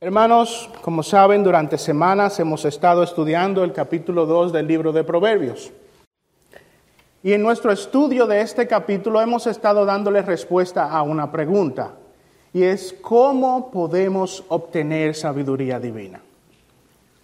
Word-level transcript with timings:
Hermanos, 0.00 0.70
como 0.80 1.02
saben, 1.02 1.42
durante 1.42 1.76
semanas 1.76 2.38
hemos 2.38 2.64
estado 2.64 3.02
estudiando 3.02 3.64
el 3.64 3.72
capítulo 3.72 4.26
2 4.26 4.52
del 4.52 4.68
libro 4.68 4.92
de 4.92 5.02
Proverbios. 5.02 5.72
Y 7.20 7.32
en 7.32 7.42
nuestro 7.42 7.72
estudio 7.72 8.28
de 8.28 8.40
este 8.40 8.68
capítulo 8.68 9.20
hemos 9.20 9.48
estado 9.48 9.84
dándole 9.84 10.22
respuesta 10.22 10.88
a 10.88 11.02
una 11.02 11.32
pregunta, 11.32 11.96
y 12.52 12.62
es 12.62 12.94
cómo 13.02 13.72
podemos 13.72 14.44
obtener 14.46 15.16
sabiduría 15.16 15.80
divina. 15.80 16.22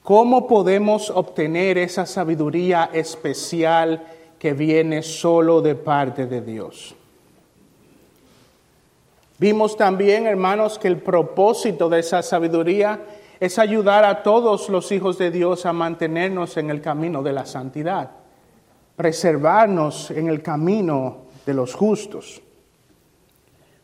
¿Cómo 0.03 0.49
podemos 0.49 1.11
obtener 1.11 1.79
esa 1.79 2.07
sabiduría 2.07 2.91
especial 2.93 4.03
que 4.37 4.53
viene 4.53 5.05
solo 5.05 5.61
de 5.61 5.77
parte 5.77 6.27
de 6.27 6.41
Dios? 6.41 6.97
Vimos 9.39 9.77
también, 9.77 10.27
hermanos, 10.27 10.79
que 10.79 10.89
el 10.89 10.99
propósito 10.99 11.89
de 11.89 12.01
esa 12.01 12.23
sabiduría 12.23 13.01
es 13.41 13.59
ayudar 13.59 14.05
a 14.05 14.23
todos 14.23 14.69
los 14.69 14.93
hijos 14.93 15.19
de 15.19 15.31
Dios 15.33 15.67
a 15.67 15.73
mantenernos 15.73 16.57
en 16.57 16.71
el 16.71 16.81
camino 16.81 17.23
de 17.23 17.33
la 17.33 17.45
santidad, 17.45 18.11
preservarnos 18.95 20.13
en 20.13 20.29
el 20.29 20.41
camino 20.41 21.25
de 21.45 21.55
los 21.55 21.75
justos. 21.75 22.41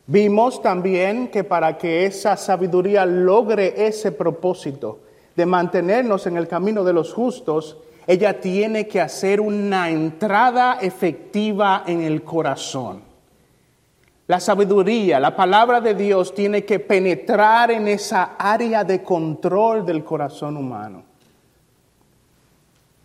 Vimos 0.07 0.61
también 0.61 1.27
que 1.27 1.43
para 1.43 1.77
que 1.77 2.05
esa 2.05 2.37
sabiduría 2.37 3.05
logre 3.05 3.87
ese 3.87 4.13
propósito 4.13 4.99
de 5.35 5.45
mantenernos 5.45 6.27
en 6.27 6.37
el 6.37 6.47
camino 6.47 6.83
de 6.83 6.93
los 6.93 7.13
justos, 7.13 7.77
ella 8.07 8.39
tiene 8.39 8.87
que 8.87 9.01
hacer 9.01 9.39
una 9.39 9.89
entrada 9.89 10.79
efectiva 10.81 11.83
en 11.85 12.01
el 12.01 12.23
corazón. 12.23 13.10
La 14.31 14.39
sabiduría, 14.39 15.19
la 15.19 15.35
palabra 15.35 15.81
de 15.81 15.93
Dios 15.93 16.33
tiene 16.33 16.63
que 16.63 16.79
penetrar 16.79 17.69
en 17.69 17.89
esa 17.89 18.35
área 18.39 18.85
de 18.85 19.03
control 19.03 19.85
del 19.85 20.05
corazón 20.05 20.55
humano. 20.55 21.03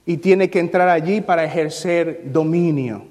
Y 0.05 0.19
tiene 0.19 0.49
que 0.49 0.61
entrar 0.61 0.89
allí 0.89 1.21
para 1.21 1.43
ejercer 1.43 2.31
dominio. 2.31 3.07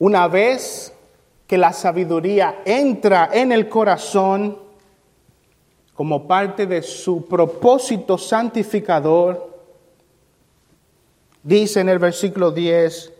Una 0.00 0.26
vez 0.26 0.92
que 1.46 1.56
la 1.56 1.72
sabiduría 1.72 2.60
entra 2.64 3.30
en 3.32 3.52
el 3.52 3.68
corazón 3.68 4.58
como 5.94 6.26
parte 6.26 6.66
de 6.66 6.82
su 6.82 7.28
propósito 7.28 8.18
santificador, 8.18 9.56
dice 11.44 11.78
en 11.78 11.90
el 11.90 12.00
versículo 12.00 12.50
10, 12.50 13.11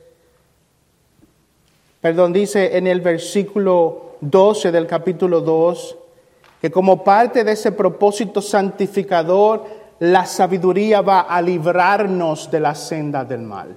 perdón, 2.03 2.35
dice 2.35 2.77
en 2.77 2.87
el 2.87 3.01
versículo 3.01 4.17
12 4.21 4.71
del 4.71 4.87
capítulo 4.87 5.41
2, 5.41 5.97
que 6.61 6.71
como 6.71 7.03
parte 7.03 7.45
de 7.45 7.53
ese 7.53 7.73
propósito 7.73 8.43
santificador, 8.43 9.65
la 10.01 10.27
sabiduría 10.27 11.01
va 11.01 11.21
a 11.21 11.41
librarnos 11.41 12.51
de 12.51 12.61
la 12.61 12.75
senda 12.75 13.25
del 13.25 13.43
mal. 13.43 13.77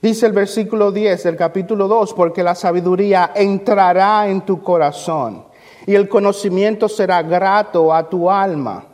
Dice 0.00 0.26
el 0.26 0.32
versículo 0.32 0.92
10 0.92 1.24
del 1.24 1.36
capítulo 1.36 1.88
2, 1.88 2.14
porque 2.14 2.42
la 2.44 2.54
sabiduría 2.54 3.32
entrará 3.34 4.28
en 4.28 4.42
tu 4.42 4.62
corazón 4.62 5.44
y 5.86 5.94
el 5.94 6.08
conocimiento 6.08 6.88
será 6.88 7.22
grato 7.22 7.92
a 7.92 8.08
tu 8.08 8.30
alma. 8.30 8.86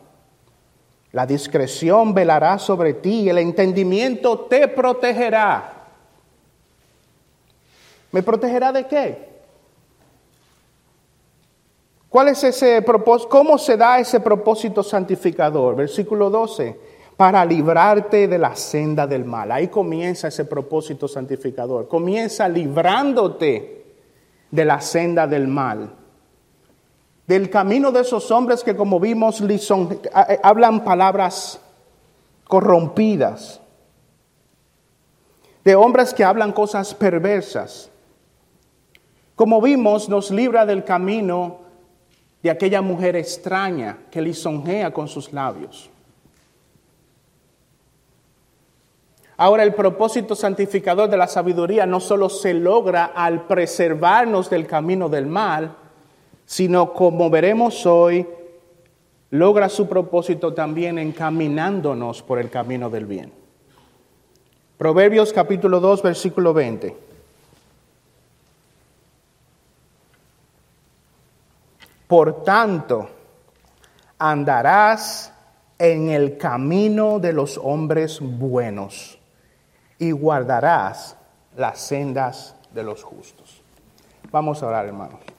La 1.12 1.26
discreción 1.26 2.14
velará 2.14 2.58
sobre 2.58 2.94
ti, 2.94 3.28
el 3.28 3.38
entendimiento 3.38 4.40
te 4.40 4.66
protegerá. 4.68 5.74
¿Me 8.10 8.22
protegerá 8.22 8.72
de 8.72 8.86
qué? 8.86 9.32
¿Cuál 12.08 12.28
es 12.28 12.42
ese 12.44 12.80
propósito? 12.82 13.28
¿Cómo 13.28 13.58
se 13.58 13.76
da 13.76 13.98
ese 13.98 14.20
propósito 14.20 14.82
santificador? 14.82 15.76
Versículo 15.76 16.30
12, 16.30 16.78
para 17.16 17.44
librarte 17.44 18.26
de 18.28 18.38
la 18.38 18.56
senda 18.56 19.06
del 19.06 19.24
mal. 19.24 19.52
Ahí 19.52 19.68
comienza 19.68 20.28
ese 20.28 20.46
propósito 20.46 21.08
santificador. 21.08 21.88
Comienza 21.88 22.48
librándote 22.48 23.84
de 24.50 24.64
la 24.64 24.80
senda 24.80 25.26
del 25.26 25.46
mal 25.46 26.01
del 27.26 27.50
camino 27.50 27.92
de 27.92 28.00
esos 28.00 28.30
hombres 28.30 28.62
que 28.64 28.76
como 28.76 28.98
vimos 28.98 29.40
eh, 29.40 30.40
hablan 30.42 30.84
palabras 30.84 31.60
corrompidas, 32.44 33.60
de 35.64 35.74
hombres 35.74 36.12
que 36.12 36.24
hablan 36.24 36.52
cosas 36.52 36.94
perversas. 36.94 37.90
Como 39.36 39.60
vimos, 39.60 40.08
nos 40.08 40.30
libra 40.30 40.66
del 40.66 40.84
camino 40.84 41.60
de 42.42 42.50
aquella 42.50 42.82
mujer 42.82 43.16
extraña 43.16 43.98
que 44.10 44.20
lisonjea 44.20 44.92
con 44.92 45.06
sus 45.06 45.32
labios. 45.32 45.88
Ahora 49.36 49.62
el 49.62 49.74
propósito 49.74 50.34
santificador 50.34 51.08
de 51.08 51.16
la 51.16 51.26
sabiduría 51.26 51.86
no 51.86 52.00
solo 52.00 52.28
se 52.28 52.52
logra 52.54 53.06
al 53.06 53.46
preservarnos 53.46 54.50
del 54.50 54.66
camino 54.66 55.08
del 55.08 55.26
mal, 55.26 55.76
sino 56.52 56.92
como 56.92 57.30
veremos 57.30 57.86
hoy, 57.86 58.28
logra 59.30 59.70
su 59.70 59.88
propósito 59.88 60.52
también 60.52 60.98
encaminándonos 60.98 62.22
por 62.22 62.38
el 62.38 62.50
camino 62.50 62.90
del 62.90 63.06
bien. 63.06 63.32
Proverbios 64.76 65.32
capítulo 65.32 65.80
2, 65.80 66.02
versículo 66.02 66.52
20. 66.52 66.94
Por 72.06 72.44
tanto, 72.44 73.08
andarás 74.18 75.32
en 75.78 76.10
el 76.10 76.36
camino 76.36 77.18
de 77.18 77.32
los 77.32 77.56
hombres 77.56 78.18
buenos 78.20 79.18
y 79.98 80.10
guardarás 80.10 81.16
las 81.56 81.80
sendas 81.80 82.56
de 82.74 82.82
los 82.82 83.02
justos. 83.02 83.62
Vamos 84.30 84.62
a 84.62 84.66
orar, 84.66 84.84
hermanos. 84.84 85.31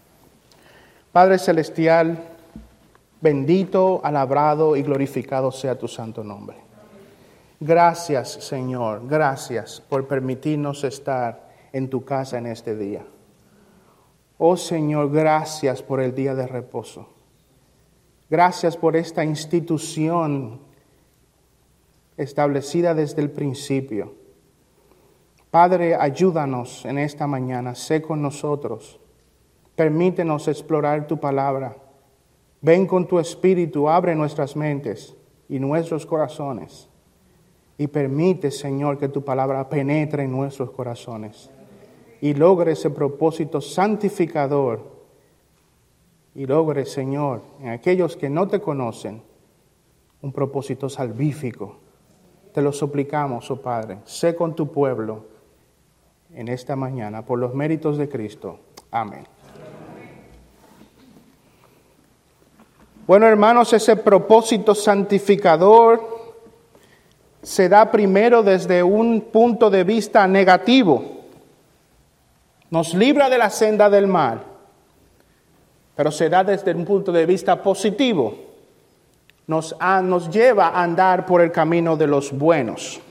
Padre 1.13 1.37
Celestial, 1.37 2.17
bendito, 3.21 4.01
alabado 4.03 4.75
y 4.75 4.81
glorificado 4.81 5.51
sea 5.51 5.77
tu 5.77 5.87
santo 5.87 6.23
nombre. 6.23 6.57
Gracias, 7.59 8.31
Señor, 8.31 9.07
gracias 9.07 9.79
por 9.79 10.07
permitirnos 10.07 10.83
estar 10.83 11.49
en 11.71 11.87
tu 11.87 12.03
casa 12.03 12.39
en 12.39 12.47
este 12.47 12.75
día. 12.75 13.05
Oh 14.39 14.57
Señor, 14.57 15.11
gracias 15.11 15.83
por 15.83 16.01
el 16.01 16.15
día 16.15 16.33
de 16.33 16.47
reposo. 16.47 17.07
Gracias 18.27 18.75
por 18.75 18.95
esta 18.95 19.23
institución 19.23 20.61
establecida 22.17 22.95
desde 22.95 23.21
el 23.21 23.29
principio. 23.29 24.15
Padre, 25.51 25.93
ayúdanos 25.93 26.83
en 26.85 26.97
esta 26.97 27.27
mañana, 27.27 27.75
sé 27.75 28.01
con 28.01 28.19
nosotros 28.19 28.99
Permítenos 29.75 30.47
explorar 30.47 31.07
tu 31.07 31.19
palabra. 31.19 31.75
Ven 32.61 32.85
con 32.85 33.07
tu 33.07 33.19
espíritu, 33.19 33.89
abre 33.89 34.15
nuestras 34.15 34.55
mentes 34.55 35.15
y 35.49 35.59
nuestros 35.59 36.05
corazones. 36.05 36.87
Y 37.77 37.87
permite, 37.87 38.51
Señor, 38.51 38.97
que 38.97 39.09
tu 39.09 39.23
palabra 39.23 39.67
penetre 39.67 40.23
en 40.23 40.31
nuestros 40.31 40.71
corazones 40.71 41.49
y 42.23 42.33
logre 42.33 42.71
ese 42.71 42.89
propósito 42.89 43.59
santificador. 43.59 44.93
Y 46.35 46.45
logre, 46.45 46.85
Señor, 46.85 47.41
en 47.59 47.67
aquellos 47.67 48.15
que 48.15 48.29
no 48.29 48.47
te 48.47 48.61
conocen, 48.61 49.21
un 50.21 50.31
propósito 50.31 50.87
salvífico. 50.87 51.79
Te 52.53 52.61
lo 52.61 52.71
suplicamos, 52.71 53.51
oh 53.51 53.61
Padre. 53.61 53.97
Sé 54.05 54.35
con 54.35 54.55
tu 54.55 54.71
pueblo 54.71 55.25
en 56.33 56.47
esta 56.47 56.77
mañana, 56.77 57.25
por 57.25 57.39
los 57.39 57.53
méritos 57.53 57.97
de 57.97 58.07
Cristo. 58.07 58.57
Amén. 58.89 59.32
Bueno, 63.05 63.27
hermanos, 63.27 63.73
ese 63.73 63.97
propósito 63.97 64.73
santificador 64.73 66.13
se 67.41 67.67
da 67.67 67.91
primero 67.91 68.43
desde 68.43 68.81
un 68.81 69.19
punto 69.19 69.69
de 69.69 69.83
vista 69.83 70.25
negativo. 70.25 71.03
Nos 72.69 72.93
libra 72.93 73.29
de 73.29 73.37
la 73.37 73.49
senda 73.49 73.89
del 73.89 74.07
mal, 74.07 74.41
pero 75.95 76.11
se 76.11 76.29
da 76.29 76.45
desde 76.45 76.73
un 76.73 76.85
punto 76.85 77.11
de 77.11 77.25
vista 77.25 77.61
positivo. 77.61 78.35
Nos, 79.47 79.75
nos 80.03 80.29
lleva 80.29 80.69
a 80.69 80.83
andar 80.83 81.25
por 81.25 81.41
el 81.41 81.51
camino 81.51 81.97
de 81.97 82.07
los 82.07 82.31
buenos. 82.31 83.01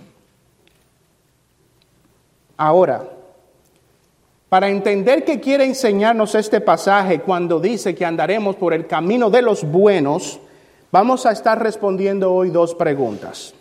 Ahora, 2.57 3.12
para 4.53 4.69
entender 4.69 5.25
qué 5.25 5.41
quiere 5.41 5.65
enseñarnos 5.65 6.35
este 6.35 6.61
pasaje 6.61 7.21
cuando 7.21 7.59
dice 7.59 7.95
que 7.95 8.05
andaremos 8.05 8.55
por 8.55 8.75
el 8.75 8.87
camino 8.87 9.31
de 9.31 9.41
los 9.41 9.65
buenos, 9.65 10.41
vamos 10.91 11.25
a 11.25 11.33
estar 11.33 11.59
respondiendo 11.63 12.31
hoy 12.31 12.51
dos 12.51 12.75
preguntas. 12.75 13.55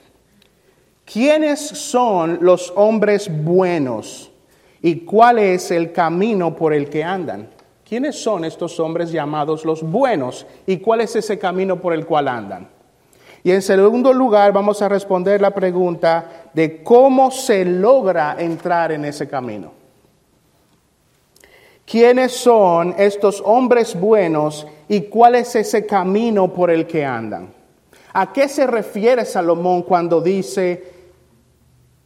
¿Quiénes 1.06 1.62
son 1.62 2.40
los 2.42 2.74
hombres 2.76 3.30
buenos 3.32 4.34
y 4.82 5.06
cuál 5.06 5.40
es 5.40 5.72
el 5.72 5.94
camino 5.94 6.58
por 6.58 6.74
el 6.74 6.90
que 6.90 7.06
andan? 7.06 7.48
¿Quiénes 7.88 8.22
son 8.22 8.44
estos 8.44 8.78
hombres 8.78 9.14
llamados 9.14 9.64
los 9.64 9.84
buenos 9.84 10.46
y 10.68 10.80
cuál 10.80 11.00
es 11.00 11.16
ese 11.16 11.40
camino 11.40 11.80
por 11.80 11.94
el 11.94 12.06
cual 12.06 12.28
andan? 12.28 12.68
Y 13.46 13.52
en 13.52 13.62
segundo 13.62 14.12
lugar 14.12 14.52
vamos 14.52 14.82
a 14.82 14.90
responder 14.90 15.40
la 15.40 15.52
pregunta 15.52 16.50
de 16.54 16.84
cómo 16.84 17.32
se 17.32 17.64
logra 17.64 18.36
entrar 18.38 18.92
en 18.92 19.06
ese 19.06 19.30
camino. 19.30 19.80
¿Quiénes 21.92 22.32
son 22.32 22.96
estos 22.98 23.44
hombres 23.46 24.00
buenos 24.00 24.66
y 24.88 25.02
cuál 25.02 25.36
es 25.36 25.54
ese 25.58 25.86
camino 25.86 26.54
por 26.54 26.72
el 26.72 26.88
que 26.88 27.04
andan? 27.04 27.50
¿A 28.14 28.32
qué 28.32 28.48
se 28.48 28.66
refiere 28.66 29.26
Salomón 29.26 29.82
cuando 29.82 30.22
dice 30.22 30.86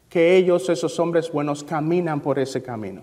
que 0.08 0.36
ellos, 0.36 0.68
esos 0.70 0.98
hombres 0.98 1.30
buenos, 1.30 1.62
caminan 1.62 2.18
por 2.18 2.40
ese 2.40 2.64
camino? 2.64 3.02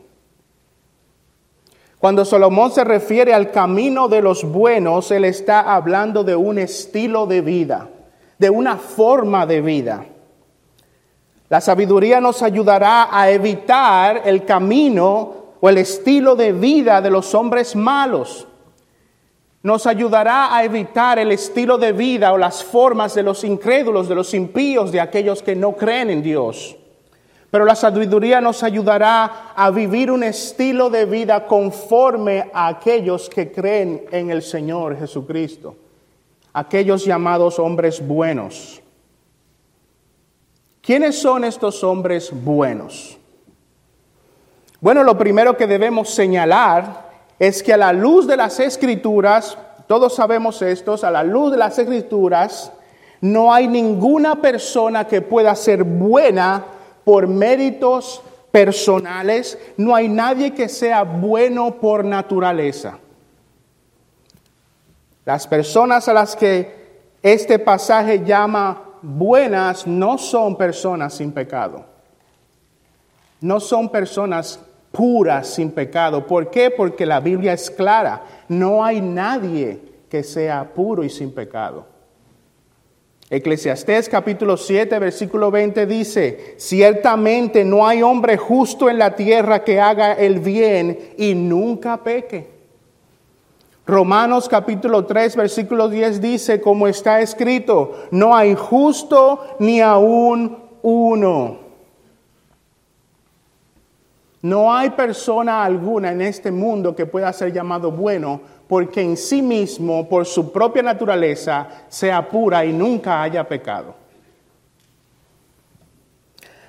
Cuando 1.99 2.25
Salomón 2.25 2.71
se 2.71 2.83
refiere 2.83 3.33
al 3.33 3.49
camino 3.49 4.09
de 4.09 4.21
los 4.21 4.43
buenos, 4.43 5.09
él 5.11 5.23
está 5.23 5.73
hablando 5.73 6.25
de 6.25 6.35
un 6.35 6.59
estilo 6.59 7.25
de 7.27 7.39
vida, 7.39 7.89
de 8.37 8.49
una 8.49 8.75
forma 8.75 9.45
de 9.45 9.61
vida. 9.61 10.05
La 11.47 11.61
sabiduría 11.61 12.19
nos 12.19 12.41
ayudará 12.41 13.07
a 13.09 13.31
evitar 13.31 14.23
el 14.25 14.43
camino 14.43 15.42
o 15.65 15.69
el 15.69 15.77
estilo 15.77 16.35
de 16.35 16.51
vida 16.51 16.99
de 16.99 17.09
los 17.09 17.33
hombres 17.33 17.73
malos. 17.73 18.45
Nos 19.61 19.87
ayudará 19.87 20.53
a 20.53 20.65
evitar 20.65 21.19
el 21.19 21.31
estilo 21.31 21.77
de 21.77 21.93
vida 21.93 22.33
o 22.33 22.37
las 22.37 22.61
formas 22.61 23.15
de 23.15 23.23
los 23.23 23.45
incrédulos, 23.45 24.09
de 24.09 24.15
los 24.15 24.33
impíos, 24.33 24.91
de 24.91 24.99
aquellos 24.99 25.41
que 25.41 25.55
no 25.55 25.71
creen 25.71 26.09
en 26.09 26.21
Dios. 26.21 26.75
Pero 27.49 27.63
la 27.63 27.75
sabiduría 27.75 28.41
nos 28.41 28.61
ayudará 28.61 29.53
a 29.55 29.71
vivir 29.71 30.11
un 30.11 30.23
estilo 30.23 30.89
de 30.89 31.05
vida 31.05 31.47
conforme 31.47 32.49
a 32.53 32.67
aquellos 32.67 33.29
que 33.29 33.49
creen 33.49 34.03
en 34.11 34.31
el 34.31 34.41
Señor 34.41 34.99
Jesucristo, 34.99 35.77
aquellos 36.51 37.05
llamados 37.05 37.57
hombres 37.57 38.05
buenos. 38.05 38.81
¿Quiénes 40.81 41.21
son 41.21 41.45
estos 41.45 41.85
hombres 41.85 42.33
buenos? 42.33 43.17
Bueno, 44.83 45.05
lo 45.05 45.17
primero 45.17 45.55
que 45.55 45.65
debemos 45.65 46.09
señalar 46.09 47.09
es 47.39 47.63
que 47.63 47.71
a 47.71 47.77
la 47.77 47.93
luz 47.93 48.27
de 48.27 48.35
las 48.35 48.59
escrituras, 48.59 49.57
todos 49.87 50.13
sabemos 50.13 50.61
esto, 50.61 50.97
a 51.01 51.09
la 51.09 51.23
luz 51.23 51.53
de 51.53 51.57
las 51.57 51.79
escrituras, 51.79 52.69
no 53.21 53.53
hay 53.53 53.69
ninguna 53.69 54.41
persona 54.41 55.07
que 55.07 55.21
pueda 55.21 55.55
ser 55.55 55.85
buena 55.85 56.65
por 57.05 57.27
méritos 57.27 58.21
personales, 58.51 59.57
no 59.77 59.95
hay 59.95 60.09
nadie 60.09 60.53
que 60.53 60.67
sea 60.67 61.03
bueno 61.03 61.75
por 61.75 62.03
naturaleza. 62.03 62.99
Las 65.23 65.47
personas 65.47 66.09
a 66.09 66.13
las 66.13 66.35
que 66.35 67.05
este 67.21 67.57
pasaje 67.57 68.25
llama 68.25 68.81
buenas 69.01 69.87
no 69.87 70.17
son 70.17 70.57
personas 70.57 71.13
sin 71.13 71.31
pecado. 71.31 71.85
No 73.39 73.61
son 73.61 73.87
personas 73.89 74.59
puras 74.93 75.47
sin 75.47 75.71
pecado. 75.71 76.27
¿Por 76.27 76.51
qué? 76.51 76.69
Porque 76.69 77.05
la 77.05 77.19
Biblia 77.19 77.53
es 77.53 77.71
clara. 77.71 78.23
No 78.47 78.85
hay 78.85 79.01
nadie 79.01 79.79
que 80.07 80.23
sea 80.23 80.71
puro 80.71 81.03
y 81.03 81.09
sin 81.09 81.33
pecado. 81.33 81.87
Eclesiastés 83.27 84.07
capítulo 84.07 84.55
7, 84.55 84.99
versículo 84.99 85.49
20 85.49 85.87
dice, 85.87 86.53
ciertamente 86.57 87.65
no 87.65 87.87
hay 87.87 88.03
hombre 88.03 88.37
justo 88.37 88.87
en 88.87 88.99
la 88.99 89.15
tierra 89.15 89.63
que 89.63 89.81
haga 89.81 90.13
el 90.13 90.39
bien 90.39 91.15
y 91.17 91.33
nunca 91.33 91.97
peque. 91.97 92.51
Romanos 93.87 94.47
capítulo 94.47 95.05
3, 95.05 95.35
versículo 95.35 95.89
10 95.89 96.21
dice, 96.21 96.61
como 96.61 96.87
está 96.87 97.21
escrito, 97.21 98.05
no 98.11 98.35
hay 98.35 98.53
justo 98.53 99.55
ni 99.57 99.81
aún 99.81 100.55
uno. 100.83 101.62
No 104.43 104.73
hay 104.73 104.89
persona 104.89 105.63
alguna 105.63 106.11
en 106.11 106.21
este 106.21 106.51
mundo 106.51 106.93
que 106.93 107.05
pueda 107.05 107.31
ser 107.31 107.53
llamado 107.53 107.91
bueno 107.91 108.41
porque 108.67 109.01
en 109.01 109.15
sí 109.15 109.41
mismo, 109.41 110.09
por 110.09 110.25
su 110.25 110.51
propia 110.51 110.83
naturaleza, 110.83 111.65
sea 111.87 112.27
pura 112.27 112.65
y 112.65 112.73
nunca 112.73 113.23
haya 113.23 113.47
pecado. 113.47 113.95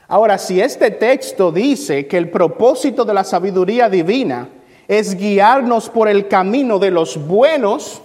Ahora, 0.07 0.39
si 0.39 0.61
este 0.61 0.93
texto 0.93 1.51
dice 1.51 2.07
que 2.07 2.17
el 2.17 2.31
propósito 2.31 3.05
de 3.05 3.15
la 3.15 3.25
sabiduría 3.25 3.89
divina 3.89 4.49
es 4.87 5.17
guiarnos 5.17 5.89
por 5.89 6.09
el 6.09 6.29
camino 6.29 6.79
de 6.79 6.93
los 6.93 7.27
buenos, 7.27 8.03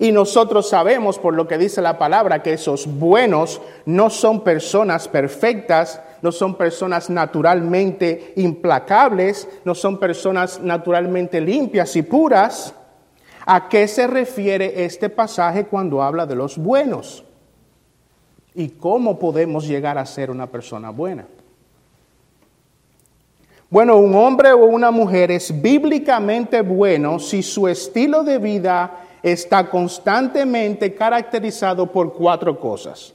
y 0.00 0.10
nosotros 0.10 0.68
sabemos 0.68 1.20
por 1.20 1.34
lo 1.34 1.46
que 1.46 1.58
dice 1.58 1.82
la 1.82 1.98
palabra 1.98 2.42
que 2.42 2.54
esos 2.54 2.86
buenos 2.98 3.60
no 3.84 4.10
son 4.10 4.42
personas 4.42 5.06
perfectas, 5.06 6.00
no 6.22 6.32
son 6.32 6.56
personas 6.56 7.10
naturalmente 7.10 8.32
implacables, 8.36 9.48
no 9.64 9.74
son 9.74 9.98
personas 9.98 10.60
naturalmente 10.60 11.40
limpias 11.40 11.94
y 11.96 12.02
puras, 12.02 12.74
¿A 13.50 13.66
qué 13.66 13.88
se 13.88 14.06
refiere 14.06 14.84
este 14.84 15.08
pasaje 15.08 15.64
cuando 15.64 16.02
habla 16.02 16.26
de 16.26 16.34
los 16.34 16.58
buenos? 16.58 17.24
¿Y 18.54 18.68
cómo 18.68 19.18
podemos 19.18 19.66
llegar 19.66 19.96
a 19.96 20.04
ser 20.04 20.30
una 20.30 20.46
persona 20.48 20.90
buena? 20.90 21.26
Bueno, 23.70 23.96
un 23.96 24.14
hombre 24.14 24.52
o 24.52 24.66
una 24.66 24.90
mujer 24.90 25.30
es 25.30 25.62
bíblicamente 25.62 26.60
bueno 26.60 27.18
si 27.18 27.42
su 27.42 27.66
estilo 27.66 28.22
de 28.22 28.36
vida 28.36 29.06
está 29.22 29.70
constantemente 29.70 30.94
caracterizado 30.94 31.90
por 31.90 32.12
cuatro 32.12 32.60
cosas. 32.60 33.14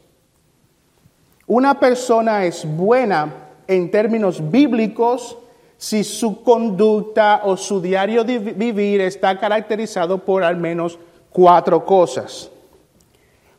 Una 1.54 1.80
persona 1.80 2.46
es 2.46 2.66
buena 2.66 3.32
en 3.68 3.92
términos 3.92 4.50
bíblicos 4.50 5.38
si 5.78 6.04
su 6.04 6.42
conducta 6.42 7.42
o 7.44 7.56
su 7.58 7.80
diario 7.80 8.24
de 8.24 8.40
vivir 8.40 9.02
está 9.02 9.40
caracterizado 9.40 10.18
por 10.18 10.44
al 10.44 10.58
menos 10.58 10.98
cuatro 11.30 11.86
cosas. 11.86 12.50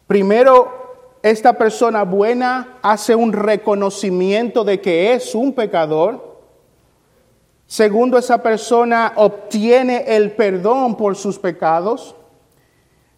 Primero, 0.09 1.21
esta 1.23 1.57
persona 1.57 2.03
buena 2.03 2.79
hace 2.83 3.15
un 3.15 3.33
reconocimiento 3.33 4.65
de 4.65 4.81
que 4.81 5.13
es 5.13 5.33
un 5.33 5.53
pecador. 5.53 6.41
Segundo, 7.69 8.19
esa 8.19 8.43
persona 8.43 9.13
obtiene 9.15 10.17
el 10.17 10.33
perdón 10.33 10.97
por 10.97 11.15
sus 11.15 11.39
pecados. 11.39 12.17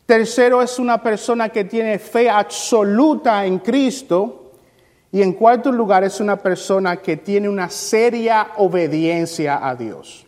Tercero, 0.04 0.60
es 0.60 0.78
una 0.78 1.02
persona 1.02 1.48
que 1.48 1.64
tiene 1.64 1.98
fe 1.98 2.28
absoluta 2.28 3.46
en 3.46 3.58
Cristo. 3.60 4.42
Y 5.12 5.22
en 5.22 5.32
cuarto 5.32 5.72
lugar 5.72 6.04
es 6.04 6.20
una 6.20 6.36
persona 6.36 6.96
que 6.96 7.16
tiene 7.16 7.48
una 7.48 7.70
seria 7.70 8.48
obediencia 8.56 9.66
a 9.66 9.74
Dios. 9.74 10.26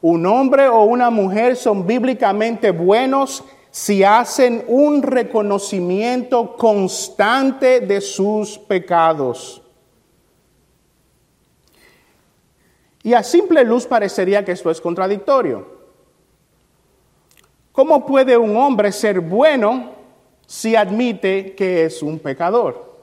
Un 0.00 0.26
hombre 0.26 0.68
o 0.68 0.82
una 0.84 1.08
mujer 1.10 1.56
son 1.56 1.86
bíblicamente 1.86 2.70
buenos 2.70 3.42
si 3.70 4.04
hacen 4.04 4.64
un 4.68 5.02
reconocimiento 5.02 6.56
constante 6.56 7.80
de 7.80 8.00
sus 8.00 8.58
pecados. 8.58 9.62
Y 13.02 13.14
a 13.14 13.22
simple 13.22 13.64
luz 13.64 13.86
parecería 13.86 14.44
que 14.44 14.52
esto 14.52 14.70
es 14.70 14.80
contradictorio. 14.80 15.66
¿Cómo 17.72 18.06
puede 18.06 18.36
un 18.36 18.56
hombre 18.56 18.92
ser 18.92 19.20
bueno 19.20 19.93
si 20.46 20.76
admite 20.76 21.54
que 21.54 21.84
es 21.84 22.02
un 22.02 22.18
pecador. 22.18 22.94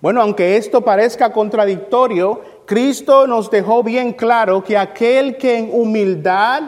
Bueno, 0.00 0.20
aunque 0.20 0.56
esto 0.56 0.82
parezca 0.82 1.32
contradictorio, 1.32 2.42
Cristo 2.66 3.26
nos 3.26 3.50
dejó 3.50 3.82
bien 3.82 4.12
claro 4.12 4.62
que 4.62 4.76
aquel 4.76 5.36
que 5.38 5.56
en 5.56 5.70
humildad 5.72 6.62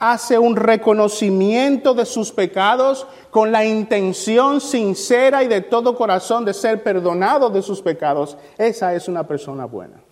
hace 0.00 0.38
un 0.38 0.56
reconocimiento 0.56 1.94
de 1.94 2.06
sus 2.06 2.32
pecados 2.32 3.06
con 3.30 3.52
la 3.52 3.64
intención 3.64 4.60
sincera 4.60 5.44
y 5.44 5.46
de 5.46 5.60
todo 5.60 5.94
corazón 5.94 6.44
de 6.44 6.54
ser 6.54 6.82
perdonado 6.82 7.50
de 7.50 7.62
sus 7.62 7.82
pecados, 7.82 8.36
esa 8.58 8.94
es 8.94 9.06
una 9.08 9.26
persona 9.26 9.66
buena. 9.66 10.02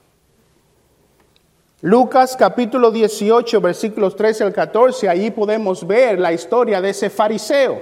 Lucas 1.81 2.35
capítulo 2.37 2.91
18, 2.91 3.61
versículos 3.61 4.17
13 4.17 4.43
al 4.43 4.53
14, 4.53 5.09
allí 5.09 5.31
podemos 5.31 5.87
ver 5.87 6.19
la 6.19 6.33
historia 6.33 6.81
de 6.81 6.91
ese 6.91 7.09
fariseo, 7.09 7.81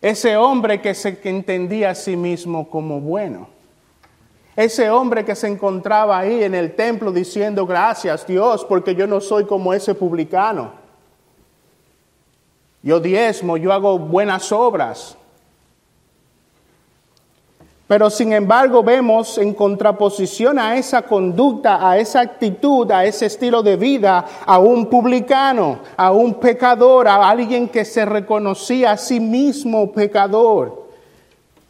ese 0.00 0.36
hombre 0.36 0.80
que 0.80 0.94
se 0.94 1.18
entendía 1.24 1.90
a 1.90 1.94
sí 1.96 2.16
mismo 2.16 2.70
como 2.70 3.00
bueno, 3.00 3.48
ese 4.54 4.88
hombre 4.88 5.24
que 5.24 5.34
se 5.34 5.48
encontraba 5.48 6.16
ahí 6.16 6.44
en 6.44 6.54
el 6.54 6.76
templo 6.76 7.10
diciendo 7.10 7.66
gracias 7.66 8.24
Dios 8.24 8.64
porque 8.64 8.94
yo 8.94 9.08
no 9.08 9.20
soy 9.20 9.44
como 9.44 9.74
ese 9.74 9.96
publicano. 9.96 10.72
Yo 12.82 13.00
diezmo, 13.00 13.56
yo 13.56 13.72
hago 13.72 13.98
buenas 13.98 14.52
obras. 14.52 15.17
Pero 17.88 18.10
sin 18.10 18.34
embargo 18.34 18.82
vemos 18.82 19.38
en 19.38 19.54
contraposición 19.54 20.58
a 20.58 20.76
esa 20.76 21.00
conducta, 21.02 21.88
a 21.88 21.96
esa 21.96 22.20
actitud, 22.20 22.92
a 22.92 23.06
ese 23.06 23.24
estilo 23.24 23.62
de 23.62 23.76
vida, 23.76 24.26
a 24.44 24.58
un 24.58 24.86
publicano, 24.90 25.78
a 25.96 26.12
un 26.12 26.34
pecador, 26.34 27.08
a 27.08 27.26
alguien 27.26 27.66
que 27.66 27.86
se 27.86 28.04
reconocía 28.04 28.92
a 28.92 28.98
sí 28.98 29.20
mismo 29.20 29.90
pecador. 29.90 30.77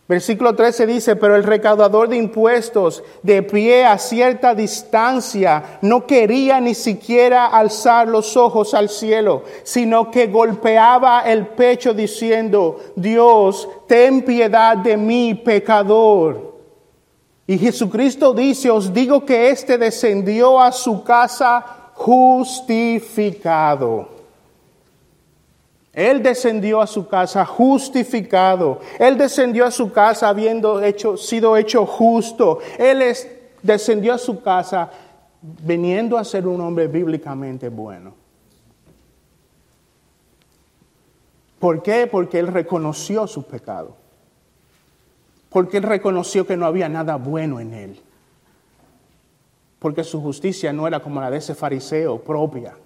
Versículo 0.08 0.54
13 0.54 0.86
dice, 0.86 1.16
pero 1.16 1.36
el 1.36 1.44
recaudador 1.44 2.08
de 2.08 2.16
impuestos, 2.16 3.04
de 3.22 3.42
pie 3.42 3.84
a 3.84 3.98
cierta 3.98 4.54
distancia, 4.54 5.80
no 5.82 6.06
quería 6.06 6.62
ni 6.62 6.74
siquiera 6.74 7.44
alzar 7.44 8.08
los 8.08 8.34
ojos 8.34 8.72
al 8.72 8.88
cielo, 8.88 9.42
sino 9.64 10.10
que 10.10 10.28
golpeaba 10.28 11.20
el 11.20 11.48
pecho 11.48 11.92
diciendo, 11.92 12.80
Dios, 12.96 13.68
ten 13.86 14.24
piedad 14.24 14.78
de 14.78 14.96
mí, 14.96 15.34
pecador. 15.34 16.56
Y 17.46 17.58
Jesucristo 17.58 18.32
dice, 18.32 18.70
os 18.70 18.94
digo 18.94 19.26
que 19.26 19.50
éste 19.50 19.76
descendió 19.76 20.58
a 20.58 20.72
su 20.72 21.04
casa 21.04 21.90
justificado 21.92 24.17
él 25.98 26.22
descendió 26.22 26.80
a 26.80 26.86
su 26.86 27.08
casa 27.08 27.44
justificado. 27.44 28.78
Él 29.00 29.18
descendió 29.18 29.66
a 29.66 29.72
su 29.72 29.90
casa 29.90 30.28
habiendo 30.28 30.80
hecho, 30.80 31.16
sido 31.16 31.56
hecho 31.56 31.84
justo. 31.86 32.60
Él 32.78 33.02
descendió 33.64 34.14
a 34.14 34.18
su 34.18 34.40
casa 34.40 34.92
veniendo 35.42 36.16
a 36.16 36.22
ser 36.22 36.46
un 36.46 36.60
hombre 36.60 36.86
bíblicamente 36.86 37.68
bueno. 37.68 38.14
¿Por 41.58 41.82
qué? 41.82 42.06
Porque 42.06 42.38
él 42.38 42.46
reconoció 42.46 43.26
su 43.26 43.42
pecado. 43.42 43.96
Porque 45.50 45.78
él 45.78 45.82
reconoció 45.82 46.46
que 46.46 46.56
no 46.56 46.66
había 46.66 46.88
nada 46.88 47.16
bueno 47.16 47.58
en 47.58 47.74
él. 47.74 48.00
Porque 49.80 50.04
su 50.04 50.22
justicia 50.22 50.72
no 50.72 50.86
era 50.86 51.00
como 51.00 51.20
la 51.20 51.28
de 51.28 51.38
ese 51.38 51.56
fariseo 51.56 52.22
propia 52.22 52.76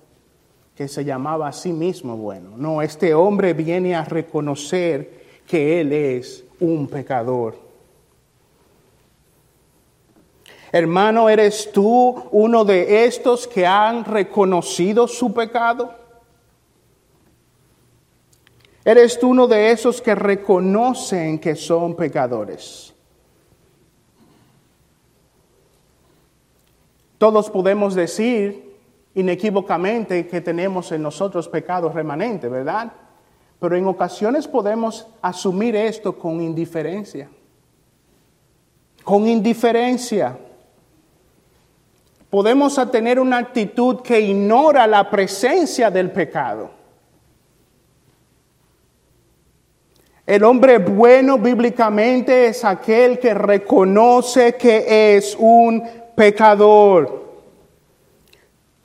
que 0.76 0.88
se 0.88 1.05
llamaba 1.05 1.49
a 1.49 1.52
sí 1.52 1.73
mismo 1.73 2.17
bueno. 2.17 2.57
No, 2.57 2.83
este 2.83 3.14
hombre 3.14 3.52
viene 3.52 3.95
a 3.95 4.05
reconocer 4.05 5.23
que 5.47 5.81
él 5.81 5.93
es 5.93 6.45
un 6.61 6.88
pecador. 6.88 7.57
Hermano, 10.71 11.29
¿eres 11.29 11.71
tú 11.71 12.29
uno 12.31 12.64
de 12.64 13.05
estos 13.05 13.47
que 13.47 13.67
han 13.67 14.07
reconocido 14.07 15.07
su 15.07 15.35
pecado? 15.35 15.95
¿Eres 18.85 19.19
tú 19.19 19.29
uno 19.29 19.47
de 19.47 19.71
esos 19.71 20.00
que 20.00 20.14
reconocen 20.14 21.38
que 21.38 21.55
son 21.55 21.95
pecadores? 21.95 22.95
Todos 27.19 27.50
podemos 27.50 27.95
decir 27.95 28.72
inequívocamente 29.14 30.26
que 30.26 30.40
tenemos 30.40 30.90
en 30.92 31.02
nosotros 31.02 31.49
pecados 31.49 31.95
remanentes, 31.95 32.50
¿verdad? 32.50 32.92
Pero 33.61 33.76
en 33.76 33.87
ocasiones 33.87 34.49
podemos 34.49 35.07
asumir 35.21 35.76
esto 35.76 36.19
con 36.19 36.40
indiferencia. 36.40 37.28
Con 39.04 39.26
indiferencia. 39.28 40.37
Podemos 42.31 42.81
tener 42.90 43.21
una 43.21 43.38
actitud 43.38 44.00
que 44.00 44.21
ignora 44.21 44.87
la 44.87 45.09
presencia 45.11 45.90
del 45.90 46.11
pecado. 46.11 46.71
El 50.25 50.45
hombre 50.45 50.78
bueno 50.78 51.37
bíblicamente 51.37 52.47
es 52.47 52.64
aquel 52.64 53.19
que 53.19 53.35
reconoce 53.35 54.54
que 54.54 55.16
es 55.16 55.37
un 55.38 55.83
pecador. 56.14 57.32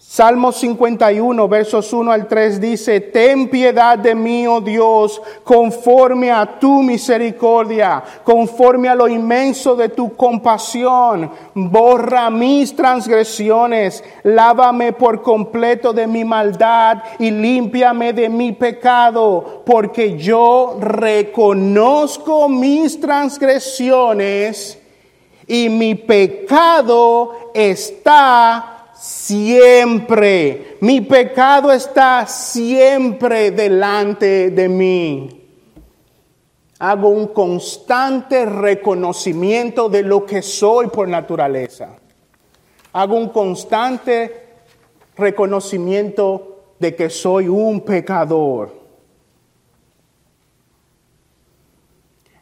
Salmo 0.09 0.53
51, 0.53 1.49
versos 1.49 1.91
1 1.91 2.13
al 2.13 2.29
3 2.29 2.61
dice, 2.61 3.01
Ten 3.01 3.49
piedad 3.49 3.99
de 3.99 4.15
mí, 4.15 4.47
oh 4.47 4.61
Dios, 4.61 5.21
conforme 5.43 6.31
a 6.31 6.57
tu 6.57 6.81
misericordia, 6.81 8.01
conforme 8.23 8.87
a 8.87 8.95
lo 8.95 9.09
inmenso 9.09 9.75
de 9.75 9.89
tu 9.89 10.15
compasión. 10.15 11.29
Borra 11.53 12.29
mis 12.29 12.73
transgresiones, 12.73 14.01
lávame 14.23 14.93
por 14.93 15.21
completo 15.21 15.91
de 15.91 16.07
mi 16.07 16.23
maldad 16.23 17.03
y 17.19 17.29
límpiame 17.29 18.13
de 18.13 18.29
mi 18.29 18.53
pecado, 18.53 19.61
porque 19.65 20.17
yo 20.17 20.77
reconozco 20.79 22.47
mis 22.47 22.97
transgresiones 22.97 24.79
y 25.45 25.67
mi 25.67 25.95
pecado 25.95 27.51
está 27.53 28.76
siempre. 28.99 30.77
Mi 30.81 31.01
pecado 31.01 31.71
está 31.71 32.25
siempre 32.27 33.51
delante 33.51 34.49
de 34.49 34.69
mí. 34.69 35.29
Hago 36.79 37.09
un 37.09 37.27
constante 37.27 38.45
reconocimiento 38.45 39.89
de 39.89 40.03
lo 40.03 40.25
que 40.25 40.41
soy 40.41 40.87
por 40.87 41.07
naturaleza. 41.07 41.95
Hago 42.93 43.15
un 43.15 43.29
constante 43.29 44.47
reconocimiento 45.15 46.73
de 46.79 46.95
que 46.95 47.09
soy 47.09 47.47
un 47.47 47.81
pecador. 47.81 48.76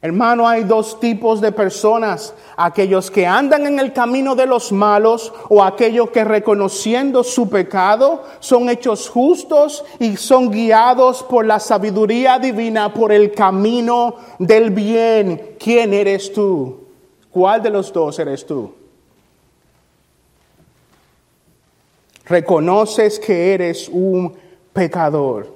Hermano, 0.05 0.47
hay 0.47 0.65
dos 0.65 0.99
tipos 0.99 1.41
de 1.41 1.51
personas, 1.51 2.35
aquellos 2.57 3.09
que 3.09 3.25
andan 3.25 3.65
en 3.65 3.79
el 3.79 3.91
camino 3.91 4.35
de 4.35 4.45
los 4.45 4.71
malos 4.71 5.33
o 5.49 5.63
aquellos 5.63 6.11
que 6.11 6.23
reconociendo 6.23 7.23
su 7.23 7.49
pecado 7.49 8.21
son 8.39 8.69
hechos 8.69 9.09
justos 9.09 9.83
y 9.97 10.15
son 10.15 10.51
guiados 10.51 11.23
por 11.23 11.47
la 11.47 11.59
sabiduría 11.59 12.37
divina, 12.37 12.93
por 12.93 13.11
el 13.11 13.31
camino 13.31 14.17
del 14.37 14.69
bien. 14.69 15.55
¿Quién 15.57 15.91
eres 15.91 16.31
tú? 16.31 16.81
¿Cuál 17.31 17.63
de 17.63 17.71
los 17.71 17.91
dos 17.91 18.19
eres 18.19 18.45
tú? 18.45 18.71
Reconoces 22.25 23.17
que 23.19 23.55
eres 23.55 23.89
un 23.89 24.35
pecador. 24.71 25.54